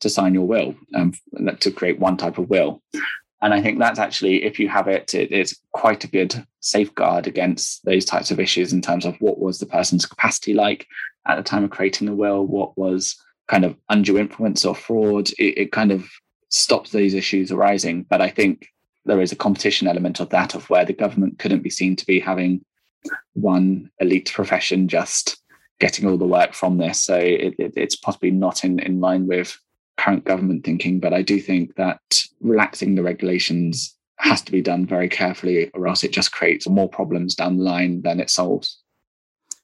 [0.00, 1.12] to sign your will um,
[1.60, 2.82] to create one type of will.
[3.40, 7.28] And I think that's actually, if you have it, it, it's quite a good safeguard
[7.28, 10.86] against those types of issues in terms of what was the person's capacity like
[11.26, 13.16] at the time of creating the will, what was
[13.46, 15.30] kind of undue influence or fraud.
[15.38, 16.08] It, it kind of
[16.48, 18.04] stops these issues arising.
[18.08, 18.68] But I think
[19.04, 22.06] there is a competition element of that, of where the government couldn't be seen to
[22.06, 22.64] be having
[23.34, 25.40] one elite profession just
[25.80, 27.02] getting all the work from this.
[27.02, 29.56] So it, it, it's possibly not in, in line with
[29.96, 32.00] current government thinking, but I do think that
[32.40, 36.88] relaxing the regulations has to be done very carefully, or else it just creates more
[36.88, 38.78] problems down the line than it solves.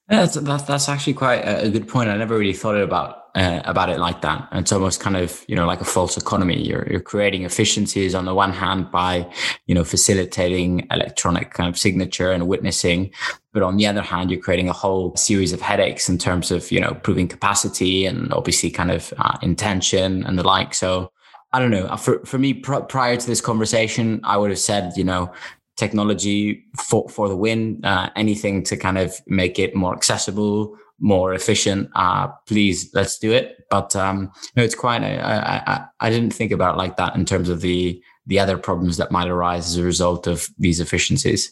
[0.09, 2.09] Yeah, that's, that's, that's actually quite a, good point.
[2.09, 4.47] I never really thought about uh, about it like that.
[4.51, 6.61] And it's almost kind of you know like a false economy.
[6.61, 9.31] You're you're creating efficiencies on the one hand by
[9.67, 13.11] you know facilitating electronic kind of signature and witnessing,
[13.53, 16.71] but on the other hand, you're creating a whole series of headaches in terms of
[16.71, 20.73] you know proving capacity and obviously kind of uh, intention and the like.
[20.73, 21.11] So
[21.53, 21.95] I don't know.
[21.97, 25.31] For for me, pr- prior to this conversation, I would have said, you know,
[25.77, 31.33] technology for, for the win, uh, anything to kind of make it more accessible, more
[31.33, 31.89] efficient.
[31.95, 33.65] Uh, please, let's do it.
[33.69, 35.03] But um, no, it's quite.
[35.03, 38.97] I, I, I didn't think about like that in terms of the the other problems
[38.97, 41.51] that might arise as a result of these efficiencies.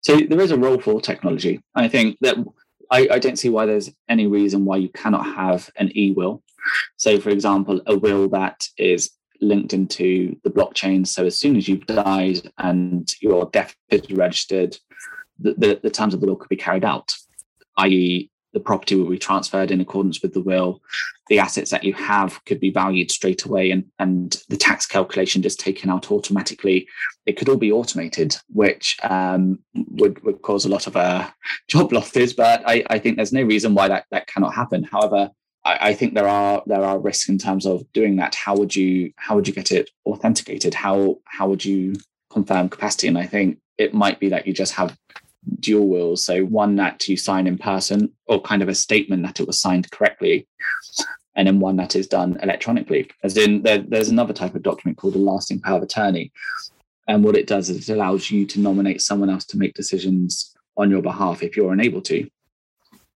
[0.00, 1.60] So there is a role for technology.
[1.74, 2.36] I think that
[2.90, 6.42] I, I don't see why there's any reason why you cannot have an e will.
[6.96, 11.06] So, for example, a will that is linked into the blockchain.
[11.06, 14.76] So as soon as you've died and your death is registered,
[15.38, 17.14] the, the, the terms of the will could be carried out,
[17.78, 20.80] i.e., the property will be transferred in accordance with the will.
[21.28, 25.42] The assets that you have could be valued straight away, and, and the tax calculation
[25.42, 26.88] just taken out automatically.
[27.26, 31.28] It could all be automated, which um, would, would cause a lot of uh,
[31.68, 32.32] job losses.
[32.32, 34.84] But I, I think there's no reason why that, that cannot happen.
[34.84, 35.30] However,
[35.64, 38.34] I, I, think there are there are risks in terms of doing that.
[38.34, 40.74] How would you how would you get it authenticated?
[40.74, 41.94] How how would you
[42.30, 43.08] confirm capacity?
[43.08, 44.96] And I think it might be that you just have
[45.60, 46.24] dual wills.
[46.24, 49.60] So one that you sign in person, or kind of a statement that it was
[49.60, 50.46] signed correctly,
[51.36, 53.10] and then one that is done electronically.
[53.22, 56.32] As in, there, there's another type of document called a lasting power of attorney,
[57.08, 60.54] and what it does is it allows you to nominate someone else to make decisions
[60.76, 62.28] on your behalf if you're unable to.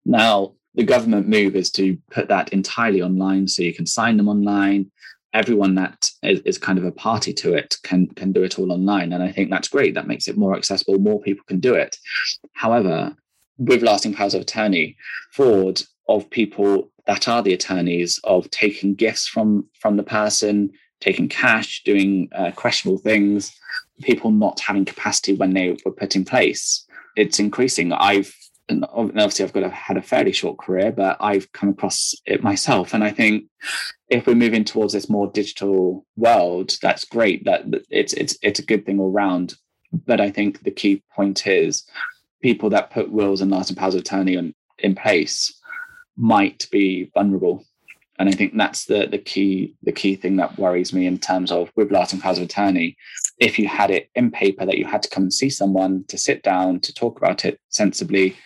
[0.04, 4.28] Now, the government move is to put that entirely online so you can sign them
[4.28, 4.90] online
[5.36, 8.72] everyone that is, is, kind of a party to it can can do it all
[8.72, 9.12] online.
[9.12, 9.94] And i think that's great.
[9.94, 10.98] That makes it more accessible.
[10.98, 11.96] More people can do it.
[12.52, 13.14] However
[13.58, 14.96] with lasting powers of attorney
[15.32, 20.70] fraud of people that are the attorneys of taking gifts from from the person
[21.00, 23.58] taking cash doing uh, questionable things
[24.02, 26.86] people not having capacity when they were put in place.
[27.16, 27.92] It's increasing.
[27.92, 28.34] I've
[28.68, 32.42] and obviously I've got a, had a fairly short career, but I've come across it
[32.42, 32.94] myself.
[32.94, 33.44] And I think
[34.08, 37.44] if we're moving towards this more digital world, that's great.
[37.44, 39.54] That it's it's it's a good thing all round.
[39.92, 41.84] But I think the key point is
[42.42, 45.58] people that put wills and lasting powers of attorney on, in place
[46.16, 47.64] might be vulnerable
[48.18, 51.52] and I think that's the the key the key thing that worries me in terms
[51.52, 52.96] of with lasting powers of attorney.
[53.38, 56.16] If you had it in paper that you had to come and see someone to
[56.16, 58.36] sit down to talk about it sensibly,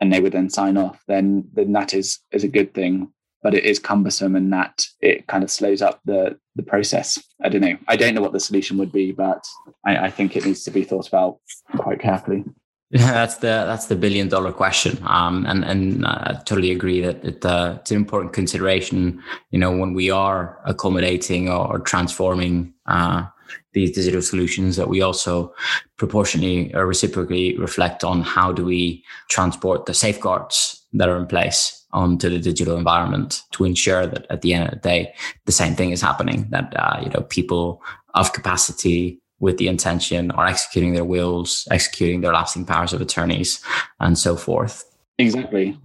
[0.00, 3.12] and they would then sign off, then then that is is a good thing.
[3.42, 7.22] But it is cumbersome, and that it kind of slows up the the process.
[7.42, 7.76] I don't know.
[7.88, 9.44] I don't know what the solution would be, but
[9.86, 11.38] I, I think it needs to be thought about
[11.76, 12.44] quite carefully.
[12.90, 17.24] Yeah, that's the that's the billion dollar question, um, and and I totally agree that
[17.24, 19.22] it, uh, it's an important consideration.
[19.50, 23.26] You know, when we are accommodating or, transforming uh,
[23.74, 25.54] these digital solutions, that we also
[25.98, 31.76] proportionally or reciprocally reflect on how do we transport the safeguards that are in place
[31.92, 35.12] onto the digital environment to ensure that at the end of the day,
[35.46, 36.48] the same thing is happening.
[36.50, 37.80] That uh, you know, people
[38.14, 43.62] of capacity with the intention are executing their wills, executing their lasting powers of attorneys,
[43.98, 44.84] and so forth.
[45.18, 45.78] Exactly.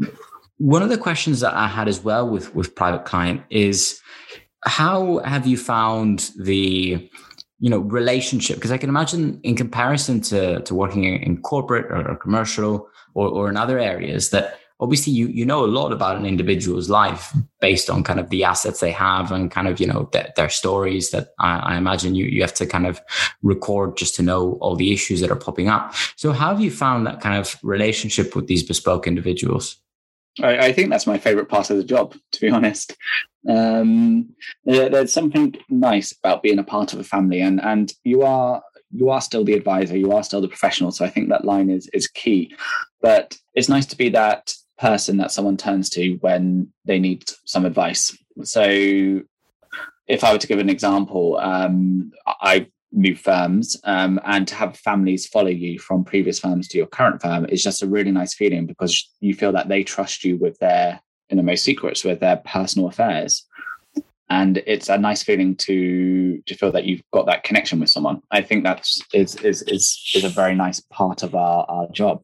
[0.57, 4.01] One of the questions that I had as well with with private client is
[4.65, 7.09] how have you found the
[7.59, 12.11] you know relationship because i can imagine in comparison to to working in corporate or,
[12.11, 16.17] or commercial or, or in other areas that obviously you you know a lot about
[16.17, 19.87] an individual's life based on kind of the assets they have and kind of you
[19.87, 22.99] know th- their stories that I, I, imagine you you have to kind of
[23.41, 26.71] record just to know all the issues that are popping up so how have you
[26.71, 29.77] found that kind of relationship with these bespoke individuals
[30.41, 32.95] I, I think that's my favorite part of the job, to be honest.
[33.47, 34.35] Um,
[34.65, 38.61] there, there's something nice about being a part of a family, and and you are
[38.91, 40.91] you are still the advisor, you are still the professional.
[40.91, 42.55] So I think that line is is key.
[43.01, 47.65] But it's nice to be that person that someone turns to when they need some
[47.65, 48.17] advice.
[48.43, 49.21] So,
[50.07, 54.77] if I were to give an example, um, I move firms um, and to have
[54.77, 58.33] families follow you from previous firms to your current firm is just a really nice
[58.33, 62.87] feeling because you feel that they trust you with their innermost secrets, with their personal
[62.87, 63.45] affairs.
[64.29, 68.21] And it's a nice feeling to to feel that you've got that connection with someone.
[68.31, 72.23] I think that's is is is is a very nice part of our, our job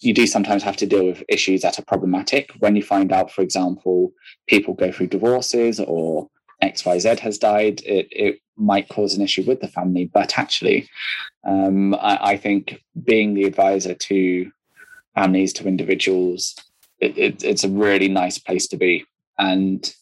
[0.00, 3.30] you do sometimes have to deal with issues that are problematic when you find out,
[3.30, 4.12] for example,
[4.46, 6.28] people go through divorces or
[6.62, 10.10] XYZ has died, it, it might cause an issue with the family.
[10.12, 10.88] But actually,
[11.44, 14.50] um, I, I, think being the advisor to
[15.14, 16.54] families, to individuals,
[16.98, 19.04] it, it, it's a really nice place to be.
[19.38, 19.92] And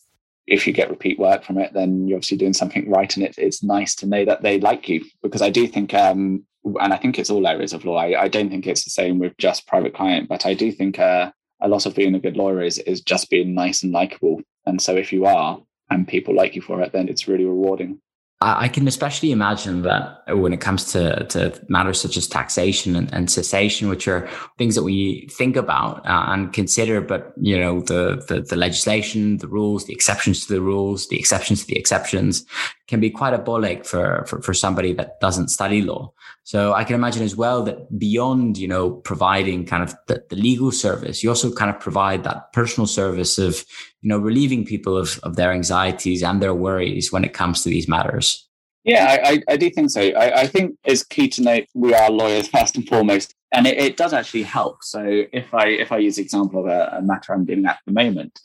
[0.47, 3.15] if you get repeat work from it, then you're obviously doing something right.
[3.17, 6.45] And it, it's nice to know that they like you because I do think, um,
[6.65, 7.97] and I think it's all areas of law.
[7.97, 10.99] I, I, don't think it's the same with just private client, but I do think
[10.99, 14.41] uh, a lot of being a good lawyer is, is just being nice and likable.
[14.67, 15.61] And so if you are,
[15.91, 18.01] and people like you for it, then it's really rewarding.
[18.41, 23.13] I can especially imagine that when it comes to, to matters such as taxation and,
[23.15, 27.81] and succession, which are things that we think about uh, and consider, but you know
[27.81, 31.79] the, the, the legislation, the rules, the exceptions to the rules, the exceptions to the
[31.79, 32.45] exceptions,
[32.87, 36.13] can be quite a bollock for, for for somebody that doesn't study law.
[36.43, 40.37] So I can imagine as well that beyond you know providing kind of the, the
[40.37, 43.65] legal service, you also kind of provide that personal service of
[44.05, 47.71] you know, relieving people of, of their anxieties and their worries when it comes to
[47.71, 48.47] these matters?
[48.85, 50.03] Yeah, I, I, do think so.
[50.03, 53.79] I, I, think it's key to note we are lawyers first and foremost, and it,
[53.79, 54.85] it does actually help.
[54.85, 57.79] So if I if I use the example of a, a matter I'm dealing at
[57.87, 58.39] the moment,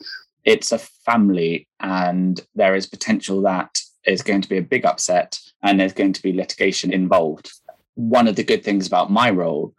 [0.46, 5.40] it's a family, and there is potential that is going to be a big upset,
[5.64, 7.52] and there's going to be litigation involved.
[7.96, 9.74] One of the good things about my role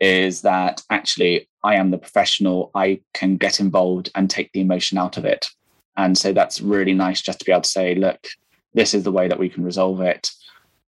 [0.00, 4.96] is that actually I am the professional, I can get involved and take the emotion
[4.96, 5.50] out of it.
[5.96, 8.28] And so that's really nice just to be able to say, look,
[8.74, 10.30] this is the way that we can resolve it.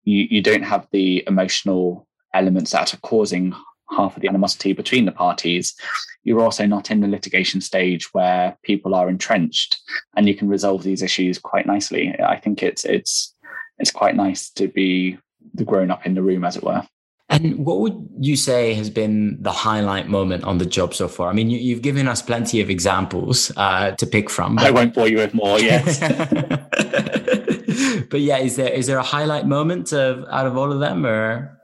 [0.04, 3.56] You, you don't have the emotional elements that are causing
[3.90, 5.76] half of the animosity between the parties.
[6.24, 9.80] You're also not in the litigation stage where people are entrenched
[10.16, 12.16] and you can resolve these issues quite nicely.
[12.20, 13.34] I think it's it's
[13.80, 15.18] it's quite nice to be
[15.54, 16.84] the grown up in the room, as it were.
[17.30, 21.30] And what would you say has been the highlight moment on the job so far?
[21.30, 24.56] I mean, you, have given us plenty of examples uh, to pick from.
[24.56, 24.66] But...
[24.66, 25.60] I won't bore you with more.
[25.60, 26.00] Yes.
[28.10, 31.06] but yeah, is there is there a highlight moment of out of all of them,
[31.06, 31.57] or?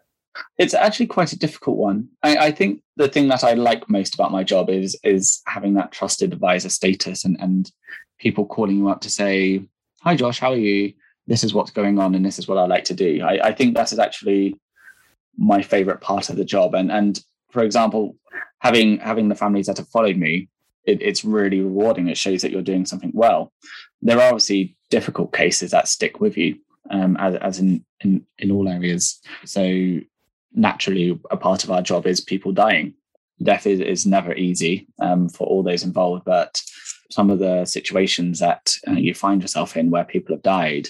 [0.58, 2.10] It's actually quite a difficult one.
[2.22, 5.76] I, I think the thing that I like most about my job is is having
[5.76, 7.72] that trusted advisor status and and
[8.20, 9.64] people calling you up to say,
[10.02, 10.94] "Hi, Josh, how are you?
[11.28, 13.54] This is what's going on, and this is what I like to do." I, I
[13.54, 14.60] think that is actually
[15.38, 16.76] my favorite part of the job.
[16.76, 17.20] And and
[17.52, 18.16] for example,
[18.60, 20.50] having having the families that have followed me,
[20.86, 22.08] it, it's really rewarding.
[22.08, 23.52] It shows that you're doing something well.
[24.02, 26.60] There are obviously difficult cases that stick with you,
[26.90, 29.20] um, as, as in, in in all areas.
[29.46, 30.00] So
[30.54, 32.94] naturally, a part of our job is people dying.
[33.42, 36.62] Death is, is never easy um, for all those involved, but
[37.12, 40.88] some of the situations that uh, you find yourself in where people have died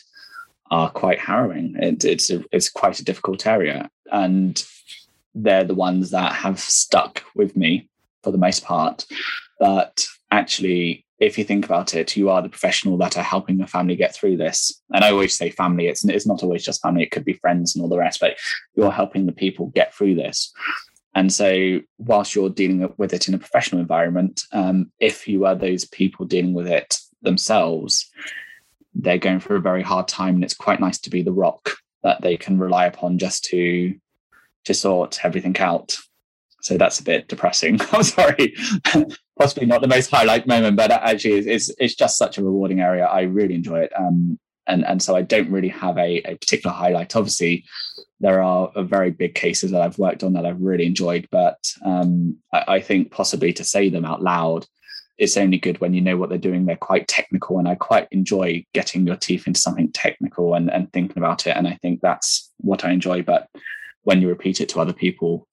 [0.71, 1.75] are quite harrowing.
[1.77, 4.63] It, it's a, it's quite a difficult area, and
[5.35, 7.89] they're the ones that have stuck with me
[8.23, 9.05] for the most part.
[9.59, 13.67] But actually, if you think about it, you are the professional that are helping the
[13.67, 14.81] family get through this.
[14.93, 17.75] And I always say family, it's, it's not always just family, it could be friends
[17.75, 18.37] and all the rest, but
[18.75, 20.53] you're helping the people get through this.
[21.15, 25.55] And so, whilst you're dealing with it in a professional environment, um, if you are
[25.55, 28.09] those people dealing with it themselves,
[28.95, 30.35] they're going through a very hard time.
[30.35, 33.93] And it's quite nice to be the rock that they can rely upon just to
[34.65, 35.97] to sort everything out.
[36.63, 37.79] So that's a bit depressing.
[37.91, 38.55] I'm sorry,
[39.37, 43.05] possibly not the most highlight moment, but actually, it's, it's just such a rewarding area.
[43.05, 46.73] I really enjoy it, um, and and so I don't really have a, a particular
[46.73, 47.15] highlight.
[47.15, 47.65] Obviously,
[48.21, 52.37] there are very big cases that I've worked on that I've really enjoyed, but um,
[52.53, 54.65] I, I think possibly to say them out loud
[55.17, 56.65] it's only good when you know what they're doing.
[56.65, 60.91] They're quite technical, and I quite enjoy getting your teeth into something technical and, and
[60.91, 61.55] thinking about it.
[61.55, 63.21] And I think that's what I enjoy.
[63.21, 63.47] But
[64.03, 65.47] when you repeat it to other people,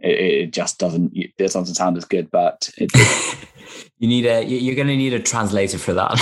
[0.00, 2.30] it, it just doesn't it doesn't sound as good.
[2.30, 2.90] But it,
[3.98, 6.12] you need a you're going to need a translator for that.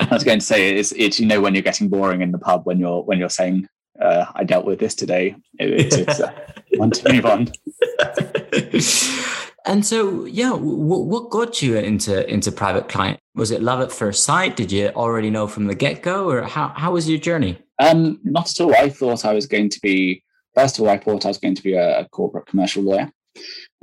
[0.00, 2.38] I was going to say it's it's you know when you're getting boring in the
[2.38, 3.68] pub when you're when you're saying
[4.00, 5.34] uh, I dealt with this today.
[5.58, 6.32] It, it's, uh,
[6.76, 7.52] one to move on.
[9.68, 13.20] And so, yeah, w- what got you into into private client?
[13.34, 14.56] Was it love at first sight?
[14.56, 17.58] Did you already know from the get go, or how how was your journey?
[17.78, 18.74] Um, not at all.
[18.74, 20.22] I thought I was going to be.
[20.58, 23.12] First of all, I thought I was going to be a, a corporate commercial lawyer,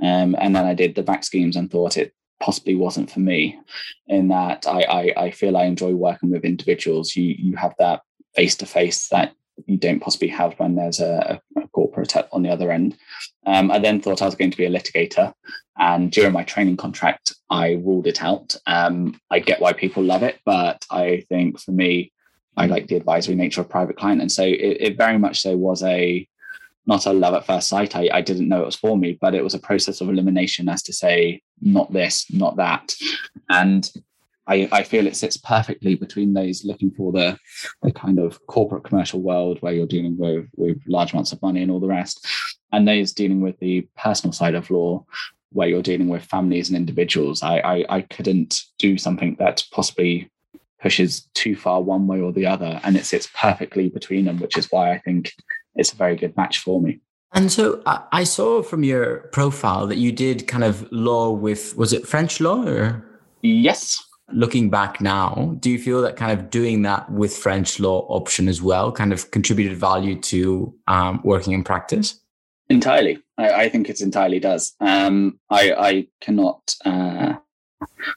[0.01, 3.57] um, and then I did the vac schemes and thought it possibly wasn't for me.
[4.07, 7.15] In that, I I, I feel I enjoy working with individuals.
[7.15, 8.01] You you have that
[8.35, 9.31] face to face that
[9.67, 12.97] you don't possibly have when there's a, a corporate on the other end.
[13.45, 15.31] Um, I then thought I was going to be a litigator,
[15.79, 18.53] and during my training contract, I ruled it out.
[18.67, 22.11] Um, I get why people love it, but I think for me,
[22.57, 25.55] I like the advisory nature of private client, and so it, it very much so
[25.55, 26.27] was a
[26.87, 27.95] not a love at first sight.
[27.95, 30.69] I, I didn't know it was for me, but it was a process of elimination
[30.69, 32.93] as to say, not this, not that.
[33.49, 33.89] And
[34.47, 37.37] I, I feel it sits perfectly between those looking for the,
[37.81, 41.61] the kind of corporate commercial world where you're dealing with, with large amounts of money
[41.61, 42.25] and all the rest,
[42.71, 45.03] and those dealing with the personal side of law
[45.51, 47.41] where you're dealing with families and individuals.
[47.41, 50.29] I, I, I couldn't do something that possibly
[50.81, 54.57] pushes too far one way or the other, and it sits perfectly between them, which
[54.57, 55.33] is why I think
[55.75, 56.99] it's a very good match for me.
[57.33, 61.91] And so I saw from your profile that you did kind of law with, was
[61.91, 63.05] it French law or?
[63.41, 64.01] Yes.
[64.31, 68.47] Looking back now, do you feel that kind of doing that with French law option
[68.47, 72.21] as well kind of contributed value to um, working in practice?
[72.69, 73.19] Entirely.
[73.37, 74.73] I, I think it entirely does.
[74.79, 77.33] Um, I, I, cannot uh,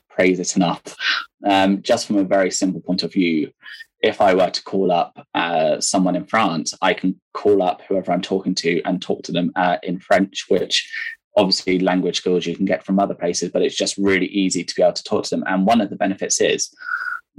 [0.09, 0.97] praise it enough.
[1.45, 3.53] Um, just from a very simple point of view,
[4.01, 8.13] if I were to call up uh, someone in France, I can call up whoever
[8.13, 10.89] I'm talking to and talk to them uh, in French, which
[11.37, 14.75] obviously language skills you can get from other places, but it's just really easy to
[14.75, 15.45] be able to talk to them.
[15.47, 16.71] And one of the benefits is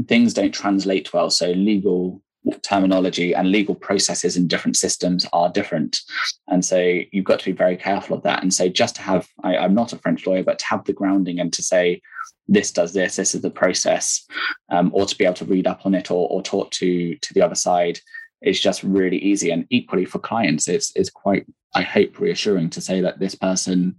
[0.08, 1.30] things don't translate well.
[1.30, 2.22] So legal
[2.62, 6.00] terminology and legal processes in different systems are different.
[6.48, 8.42] And so you've got to be very careful of that.
[8.42, 10.94] And so just to have, I, I'm not a French lawyer, but to have the
[10.94, 12.02] grounding and to say,
[12.48, 14.26] this does this, this is the process,
[14.70, 17.34] um, or to be able to read up on it or, or talk to to
[17.34, 18.00] the other side
[18.42, 19.52] is just really easy.
[19.52, 21.46] And equally for clients, it's it's quite,
[21.76, 23.98] I hope, reassuring to say that this person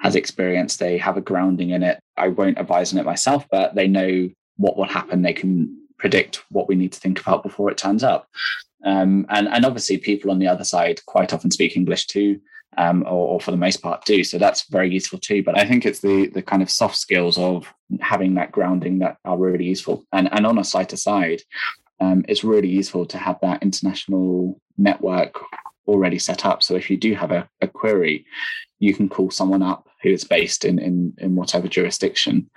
[0.00, 2.00] has experience, they have a grounding in it.
[2.16, 5.22] I won't advise on it myself, but they know what will happen.
[5.22, 8.28] They can predict what we need to think about before it turns up.
[8.84, 12.40] Um, and, and obviously, people on the other side quite often speak English too
[12.76, 14.22] um, or, or, for the most part do.
[14.22, 15.42] So that's very useful too.
[15.42, 19.16] But I think it's the the kind of soft skills of having that grounding that
[19.24, 20.04] are really useful.
[20.12, 21.42] And and on a site aside,
[22.00, 25.40] um, it's really useful to have that international network
[25.86, 26.62] already set up.
[26.62, 28.26] So if you do have a, a query,
[28.78, 32.48] you can call someone up who is based in, in in whatever jurisdiction,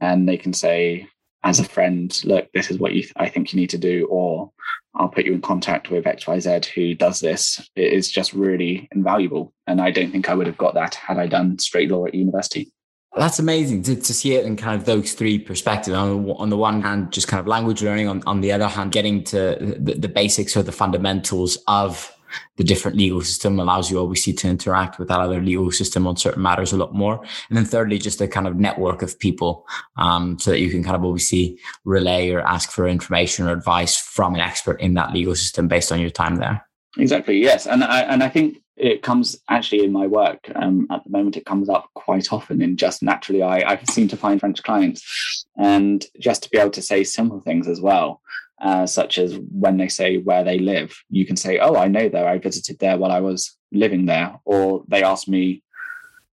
[0.00, 1.08] and they can say,
[1.44, 4.06] as a friend, look, this is what you th- I think you need to do,
[4.10, 4.50] or
[4.94, 7.68] I'll put you in contact with XYZ who does this.
[7.76, 9.52] It is just really invaluable.
[9.66, 12.14] And I don't think I would have got that had I done straight law at
[12.14, 12.72] university.
[13.14, 15.94] That's amazing to, to see it in kind of those three perspectives.
[15.94, 18.08] On, on the one hand, just kind of language learning.
[18.08, 22.13] On, on the other hand, getting to the, the basics or the fundamentals of
[22.56, 26.16] the different legal system allows you obviously to interact with that other legal system on
[26.16, 27.22] certain matters a lot more.
[27.48, 29.66] And then thirdly, just a kind of network of people,
[29.96, 33.96] um, so that you can kind of obviously relay or ask for information or advice
[33.98, 36.66] from an expert in that legal system based on your time there.
[36.96, 37.38] Exactly.
[37.38, 37.66] Yes.
[37.66, 41.36] And I, and I think it comes actually in my work um, at the moment
[41.36, 45.46] it comes up quite often in just naturally I, I seem to find french clients
[45.56, 48.20] and just to be able to say simple things as well
[48.64, 52.08] uh, such as when they say where they live, you can say, "Oh, I know
[52.08, 52.26] there.
[52.26, 55.62] I visited there while I was living there," or they ask me.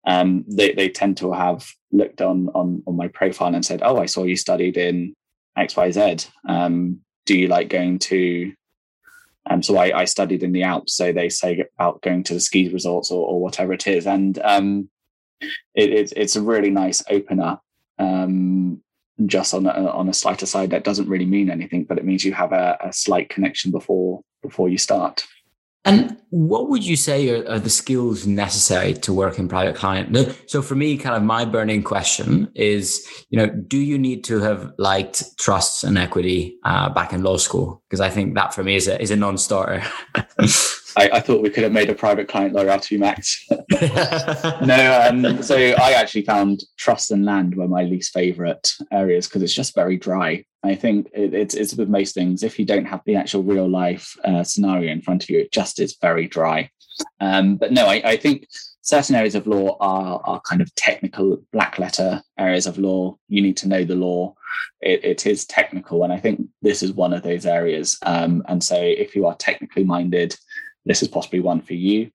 [0.05, 3.99] Um, they they tend to have looked on on on my profile and said, "Oh,
[3.99, 5.14] I saw you studied in
[5.57, 6.16] X Y Z.
[6.49, 8.53] Um, do you like going to?"
[9.49, 12.41] Um, so I, I studied in the Alps, so they say about going to the
[12.41, 14.91] ski resorts or, or whatever it is, and um,
[15.41, 17.61] it, it's it's a really nice opener
[18.01, 18.83] um,
[19.24, 22.24] just on a, on a slight aside that doesn't really mean anything but it means
[22.24, 25.24] you have a, a slight connection before before you start
[25.86, 30.36] and what would you say are, are, the skills necessary to work in private client?
[30.48, 34.40] So for me, kind of my burning question is, you know, do you need to
[34.40, 37.84] have liked trusts and equity uh, back in law school?
[37.88, 39.84] Because I think that for me is a is a non-starter.
[40.97, 43.47] I, I, thought we could have made a private client lawyer out of you, Max.
[43.80, 49.42] no, um, so I actually found trust and land were my least favourite areas because
[49.42, 50.44] it's just very dry.
[50.64, 52.42] I think it, it's it's with most things.
[52.42, 55.53] If you don't have the actual real life uh, scenario in front of you, it
[55.53, 56.70] just is very dry.
[57.20, 58.49] Um, but no, I, I think
[58.86, 63.18] certain areas of law are, are kind of technical black letter areas of law.
[63.28, 64.34] You need to know the law.
[64.80, 66.05] It, it is technical.
[66.05, 67.99] And I think this is one of those areas.
[68.03, 70.36] Um, and so if you are technically minded,
[70.87, 72.11] this is possibly one for you.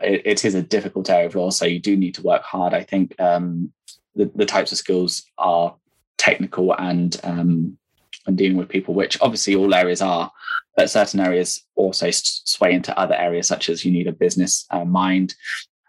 [0.00, 2.74] It, it is a difficult area of law, so you do need to work hard.
[2.74, 3.72] I think um,
[4.14, 5.74] the, the types of skills are
[6.18, 7.78] technical and um,
[8.26, 10.30] and dealing with people, which obviously all areas are,
[10.76, 14.84] but certain areas also sway into other areas, such as you need a business uh,
[14.84, 15.34] mind.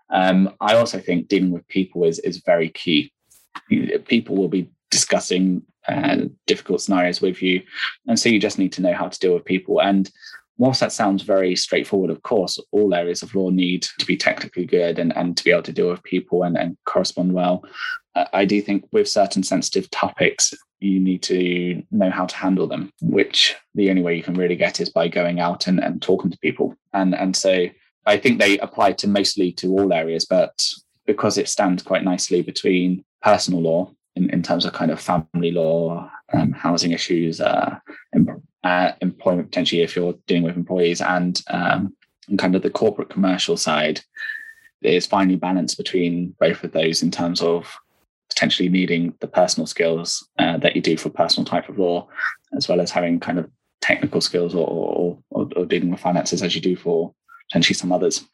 [0.10, 3.12] Um, I also think dealing with people is is very key.
[4.06, 6.18] People will be discussing uh,
[6.48, 7.62] difficult scenarios with you,
[8.08, 9.82] and so you just need to know how to deal with people.
[9.82, 10.10] And
[10.60, 14.66] whilst that sounds very straightforward, of course, all areas of law need to be technically
[14.66, 17.64] good and, and to be able to deal with people and, and correspond well.
[18.14, 22.68] Uh, I do think with certain sensitive topics, you need to know how to handle
[22.68, 26.02] them, which the only way you can really get is by going out and, and
[26.02, 26.76] talking to people.
[26.94, 27.68] And, and so
[28.06, 30.62] I think they apply to mostly to all areas, but
[31.06, 35.52] because it stands quite nicely between personal law in, in terms of kind of family
[35.52, 37.78] law, um, housing issues, uh,
[38.64, 41.96] uh, employment potentially if you're dealing with employees, and, um,
[42.28, 44.02] and kind of the corporate commercial side
[44.82, 47.76] is finally balanced between both of those in terms of
[48.30, 52.08] potentially needing the personal skills uh, that you do for personal type of law,
[52.56, 53.50] as well as having kind of
[53.82, 57.14] technical skills or, or, or, or dealing with finances as you do for
[57.50, 58.26] potentially some others.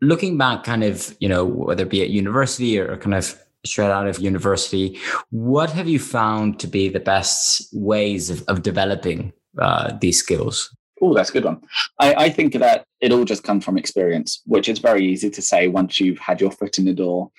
[0.00, 3.90] Looking back, kind of, you know, whether it be at university or kind of straight
[3.90, 4.98] out of university,
[5.30, 10.74] what have you found to be the best ways of, of developing uh, these skills?
[11.00, 11.60] Oh, that's a good one.
[11.98, 15.42] I, I, think that it all just comes from experience, which is very easy to
[15.42, 17.30] say once you've had your foot in the door.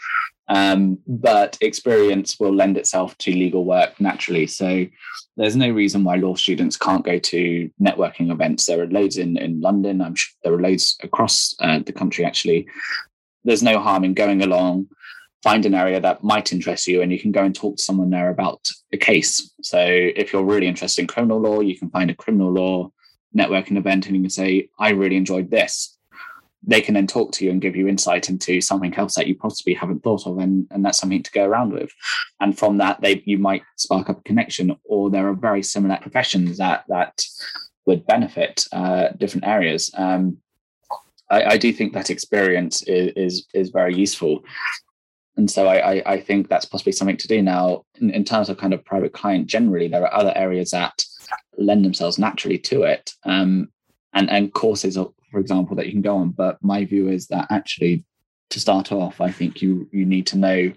[0.48, 4.46] Um, but experience will lend itself to legal work naturally.
[4.46, 4.86] So
[5.38, 8.66] there's no reason why law students can't go to networking events.
[8.66, 10.02] There are loads in, in London.
[10.02, 12.68] I'm sure there are loads across uh, the country, actually.
[13.44, 14.88] There's no harm in going along,
[15.44, 18.10] find an area that might interest you, and you can go and talk to someone
[18.10, 19.54] there about a case.
[19.62, 22.92] So if you're really interested in criminal law, you can find a criminal law
[23.36, 25.98] networking event and you can say, I really enjoyed this.
[26.68, 29.36] They can then talk to you and give you insight into something else that you
[29.36, 31.92] possibly haven't thought of and, and that's something to go around with.
[32.40, 35.98] And from that they you might spark up a connection or there are very similar
[35.98, 37.22] professions that that
[37.86, 39.92] would benefit uh, different areas.
[39.96, 40.38] Um,
[41.30, 44.44] I, I, do think that experience is, is, is very useful
[45.38, 48.58] and so I, I, think that's possibly something to do now in, in terms of
[48.58, 51.04] kind of private client generally there are other areas that
[51.58, 53.70] lend themselves naturally to it um,
[54.14, 54.98] and and courses
[55.36, 56.30] for example, that you can go on.
[56.30, 58.06] But my view is that actually,
[58.52, 60.72] to start off, I think you you need to know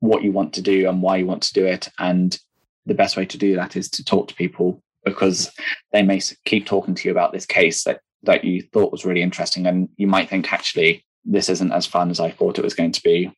[0.00, 1.88] what you want to do and why you want to do it.
[2.00, 2.36] And
[2.84, 5.52] the best way to do that is to talk to people because
[5.92, 9.22] they may keep talking to you about this case that that you thought was really
[9.22, 12.74] interesting, and you might think actually this isn't as fun as I thought it was
[12.74, 13.32] going to be.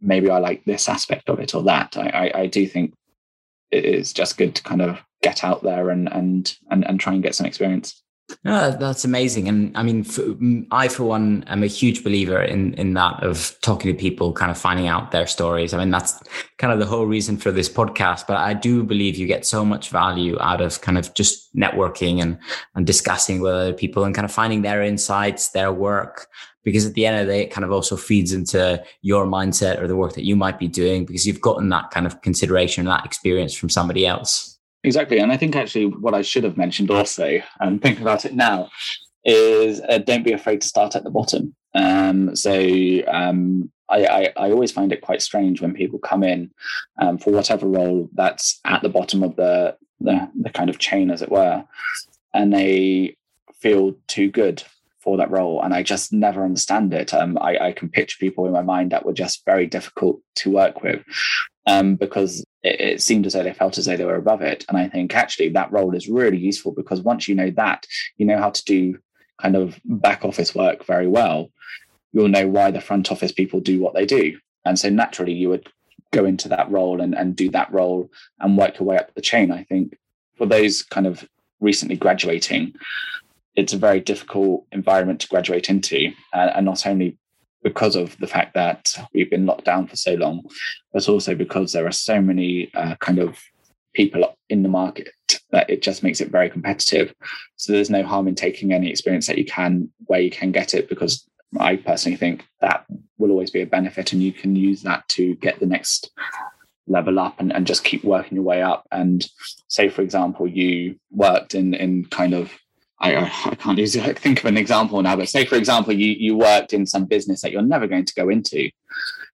[0.00, 1.96] Maybe I like this aspect of it or that.
[1.96, 2.94] I, I, I do think
[3.70, 7.12] it is just good to kind of get out there and and and, and try
[7.14, 8.02] and get some experience.
[8.42, 10.36] No, that's amazing, and I mean, for,
[10.72, 14.50] I for one am a huge believer in in that of talking to people, kind
[14.50, 15.72] of finding out their stories.
[15.72, 16.20] I mean, that's
[16.58, 18.26] kind of the whole reason for this podcast.
[18.26, 22.20] But I do believe you get so much value out of kind of just networking
[22.20, 22.38] and
[22.74, 26.26] and discussing with other people and kind of finding their insights, their work,
[26.66, 29.80] because at the end of the day, it kind of also feeds into your mindset
[29.80, 32.80] or the work that you might be doing because you've gotten that kind of consideration,
[32.80, 34.58] and that experience from somebody else.
[34.82, 35.20] Exactly.
[35.20, 38.68] And I think actually what I should have mentioned also, and think about it now,
[39.24, 41.54] is uh, don't be afraid to start at the bottom.
[41.72, 42.52] Um, so
[43.06, 46.50] um, I, I, I, always find it quite strange when people come in
[47.00, 51.12] um, for whatever role that's at the bottom of the, the, the kind of chain,
[51.12, 51.64] as it were,
[52.34, 53.16] and they
[53.60, 54.64] feel too good
[55.06, 55.62] for that role.
[55.62, 57.14] And I just never understand it.
[57.14, 60.50] Um, I, I, can picture people in my mind that were just very difficult to
[60.50, 61.04] work with
[61.64, 64.64] um, because it, it, seemed as though they felt as though they were above it.
[64.68, 67.86] And I think actually that role is really useful because once you know that,
[68.16, 68.98] you know how to do
[69.40, 71.52] kind of back office work very well.
[72.12, 74.40] You'll know why the front office people do what they do.
[74.64, 75.68] And so naturally you would
[76.12, 79.20] go into that role and, and do that role and work your way up the
[79.20, 79.52] chain.
[79.52, 79.96] I think
[80.36, 81.28] for those kind of
[81.60, 82.74] recently graduating,
[83.56, 86.12] it's a very difficult environment to graduate into.
[86.32, 87.18] And not only
[87.62, 90.44] because of the fact that we've been locked down for so long,
[90.92, 93.40] but also because there are so many uh, kind of
[93.94, 95.10] people in the market
[95.50, 97.14] that it just makes it very competitive.
[97.56, 100.74] So there's no harm in taking any experience that you can where you can get
[100.74, 101.26] it because
[101.58, 102.84] I personally think that
[103.18, 106.10] will always be a benefit and you can use that to get the next
[106.86, 108.86] level up and, and just keep working your way up.
[108.92, 109.26] And
[109.68, 112.52] say, for example, you worked in in kind of
[112.98, 116.36] I, I can't use think of an example now, but say for example, you you
[116.36, 118.70] worked in some business that you're never going to go into.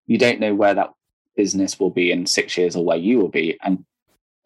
[0.07, 0.91] You don't know where that
[1.37, 3.85] business will be in six years or where you will be, and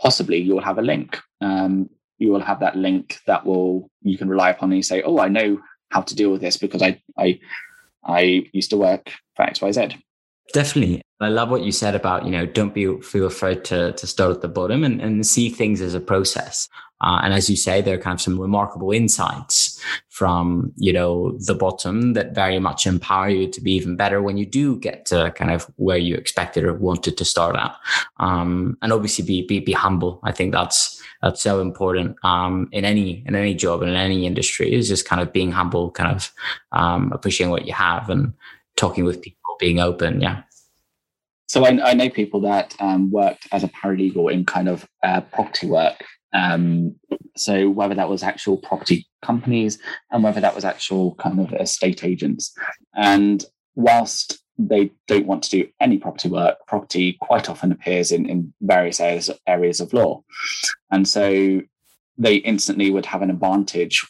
[0.00, 1.18] possibly you will have a link.
[1.40, 1.88] Um,
[2.18, 5.18] you will have that link that will you can rely upon and you say, oh,
[5.18, 5.60] I know
[5.90, 7.40] how to deal with this because I I
[8.04, 9.96] I used to work for X Y Z.
[10.52, 11.02] Definitely.
[11.20, 14.30] I love what you said about, you know, don't be feel afraid to to start
[14.32, 16.68] at the bottom and, and see things as a process.
[17.00, 21.36] Uh, and as you say, there are kind of some remarkable insights from, you know,
[21.40, 25.04] the bottom that very much empower you to be even better when you do get
[25.04, 27.76] to kind of where you expected or wanted to start at.
[28.18, 30.20] Um, and obviously be, be, be humble.
[30.24, 34.26] I think that's, that's so important, um, in any, in any job and in any
[34.26, 36.32] industry is just kind of being humble, kind of,
[36.72, 38.32] um, appreciating what you have and
[38.76, 40.20] talking with people, being open.
[40.20, 40.42] Yeah.
[41.48, 45.20] So I, I know people that um, worked as a paralegal in kind of uh,
[45.20, 46.04] property work
[46.36, 46.94] um,
[47.36, 49.78] so whether that was actual property companies
[50.10, 52.54] and whether that was actual kind of estate agents.
[52.94, 56.56] And whilst they don't want to do any property work.
[56.66, 60.22] Property quite often appears in, in various areas, areas of law.
[60.90, 61.60] And so
[62.16, 64.06] they instantly would have an advantage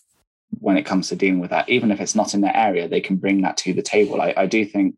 [0.60, 1.68] when it comes to dealing with that.
[1.68, 4.20] Even if it's not in their area, they can bring that to the table.
[4.22, 4.94] I, I do think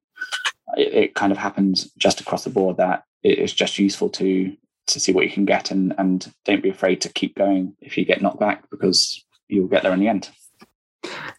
[0.76, 4.54] it, it, kind of happens just across the board that it's just useful to
[4.88, 7.96] to see what you can get and and don't be afraid to keep going if
[7.96, 10.30] you get knocked back because you'll get there in the end.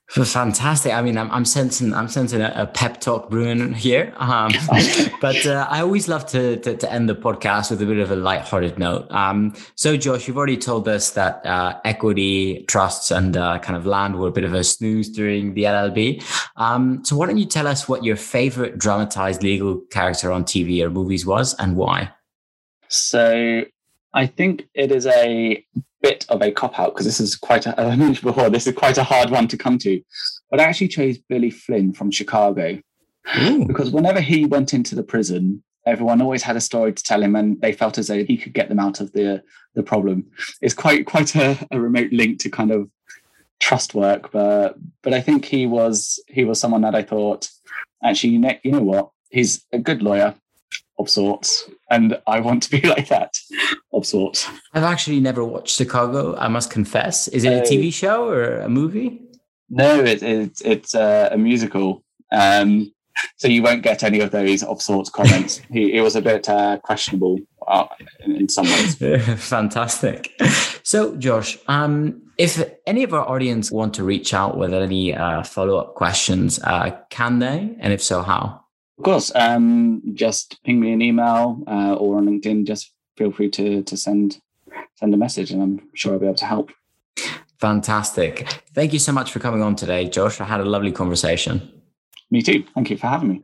[0.10, 0.92] Fantastic.
[0.92, 4.12] I mean, I'm, I'm sensing I'm sensing a, a pep talk brewing here.
[4.18, 4.52] Um,
[5.22, 8.10] but uh, I always love to, to, to end the podcast with a bit of
[8.10, 9.06] a light-hearted note.
[9.12, 13.86] Um, so, Josh, you've already told us that uh, equity trusts and uh, kind of
[13.86, 16.24] land were a bit of a snooze during the LLB.
[16.56, 20.82] Um, so, why don't you tell us what your favorite dramatized legal character on TV
[20.84, 22.12] or movies was and why?
[22.90, 23.64] So,
[24.14, 25.64] I think it is a
[26.02, 28.68] bit of a cop out because this is quite a, as I mentioned before, this
[28.68, 30.02] is quite a hard one to come to.
[30.50, 32.80] But I actually chose Billy Flynn from Chicago
[33.38, 33.66] Ooh.
[33.66, 37.36] because whenever he went into the prison, everyone always had a story to tell him
[37.36, 39.44] and they felt as though he could get them out of the
[39.76, 40.26] the problem.
[40.62, 42.90] It's quite quite a, a remote link to kind of
[43.60, 47.50] trust work, but but I think he was he was someone that I thought
[48.04, 50.34] actually you know, you know what he's a good lawyer
[51.00, 53.38] of sorts, and I want to be like that
[53.94, 54.48] of sorts.
[54.74, 56.36] I've actually never watched Chicago.
[56.38, 57.28] I must confess.
[57.30, 59.22] Is it a TV uh, show or a movie?
[59.70, 62.04] No, it, it it's a, a musical.
[62.32, 62.92] Um,
[63.38, 65.62] so you won't get any of those of sorts comments.
[65.72, 67.38] he, he was a bit uh, questionable
[67.68, 67.86] uh,
[68.26, 68.96] in, in, some ways.
[69.38, 70.32] Fantastic.
[70.84, 75.44] So, Josh, um, if any of our audience want to reach out with any uh,
[75.44, 77.76] follow up questions, uh, can they?
[77.80, 78.64] And if so, how?
[79.00, 82.68] Of course, um, just ping me an email uh, or on LinkedIn.
[82.68, 84.42] Just feel free to to send
[84.96, 86.72] send a message, and I'm sure I'll be able to help.
[87.60, 88.46] Fantastic!
[88.74, 90.42] Thank you so much for coming on today, Josh.
[90.42, 91.72] I had a lovely conversation.
[92.30, 92.66] Me too.
[92.76, 93.42] Thank you for having me.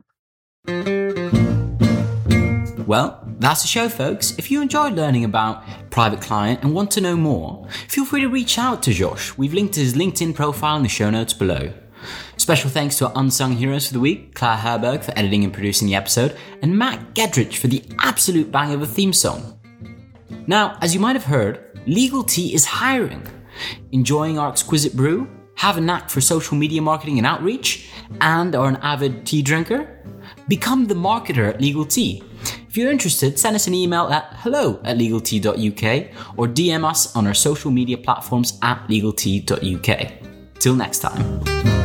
[2.86, 4.38] Well, that's the show, folks.
[4.38, 8.28] If you enjoyed learning about private client and want to know more, feel free to
[8.28, 9.34] reach out to Josh.
[9.38, 11.72] We've linked his LinkedIn profile in the show notes below.
[12.36, 15.88] Special thanks to our unsung heroes for the week, Claire Herberg for editing and producing
[15.88, 19.58] the episode, and Matt Gedrich for the absolute bang of a theme song.
[20.46, 23.26] Now, as you might have heard, Legal Tea is hiring.
[23.92, 25.28] Enjoying our exquisite brew?
[25.56, 27.90] Have a knack for social media marketing and outreach?
[28.20, 30.04] And are an avid tea drinker?
[30.48, 32.22] Become the marketer at Legal Tea.
[32.68, 37.26] If you're interested, send us an email at hello at legaltea.uk or DM us on
[37.26, 40.12] our social media platforms at legaltea.uk.
[40.58, 41.75] Till next time.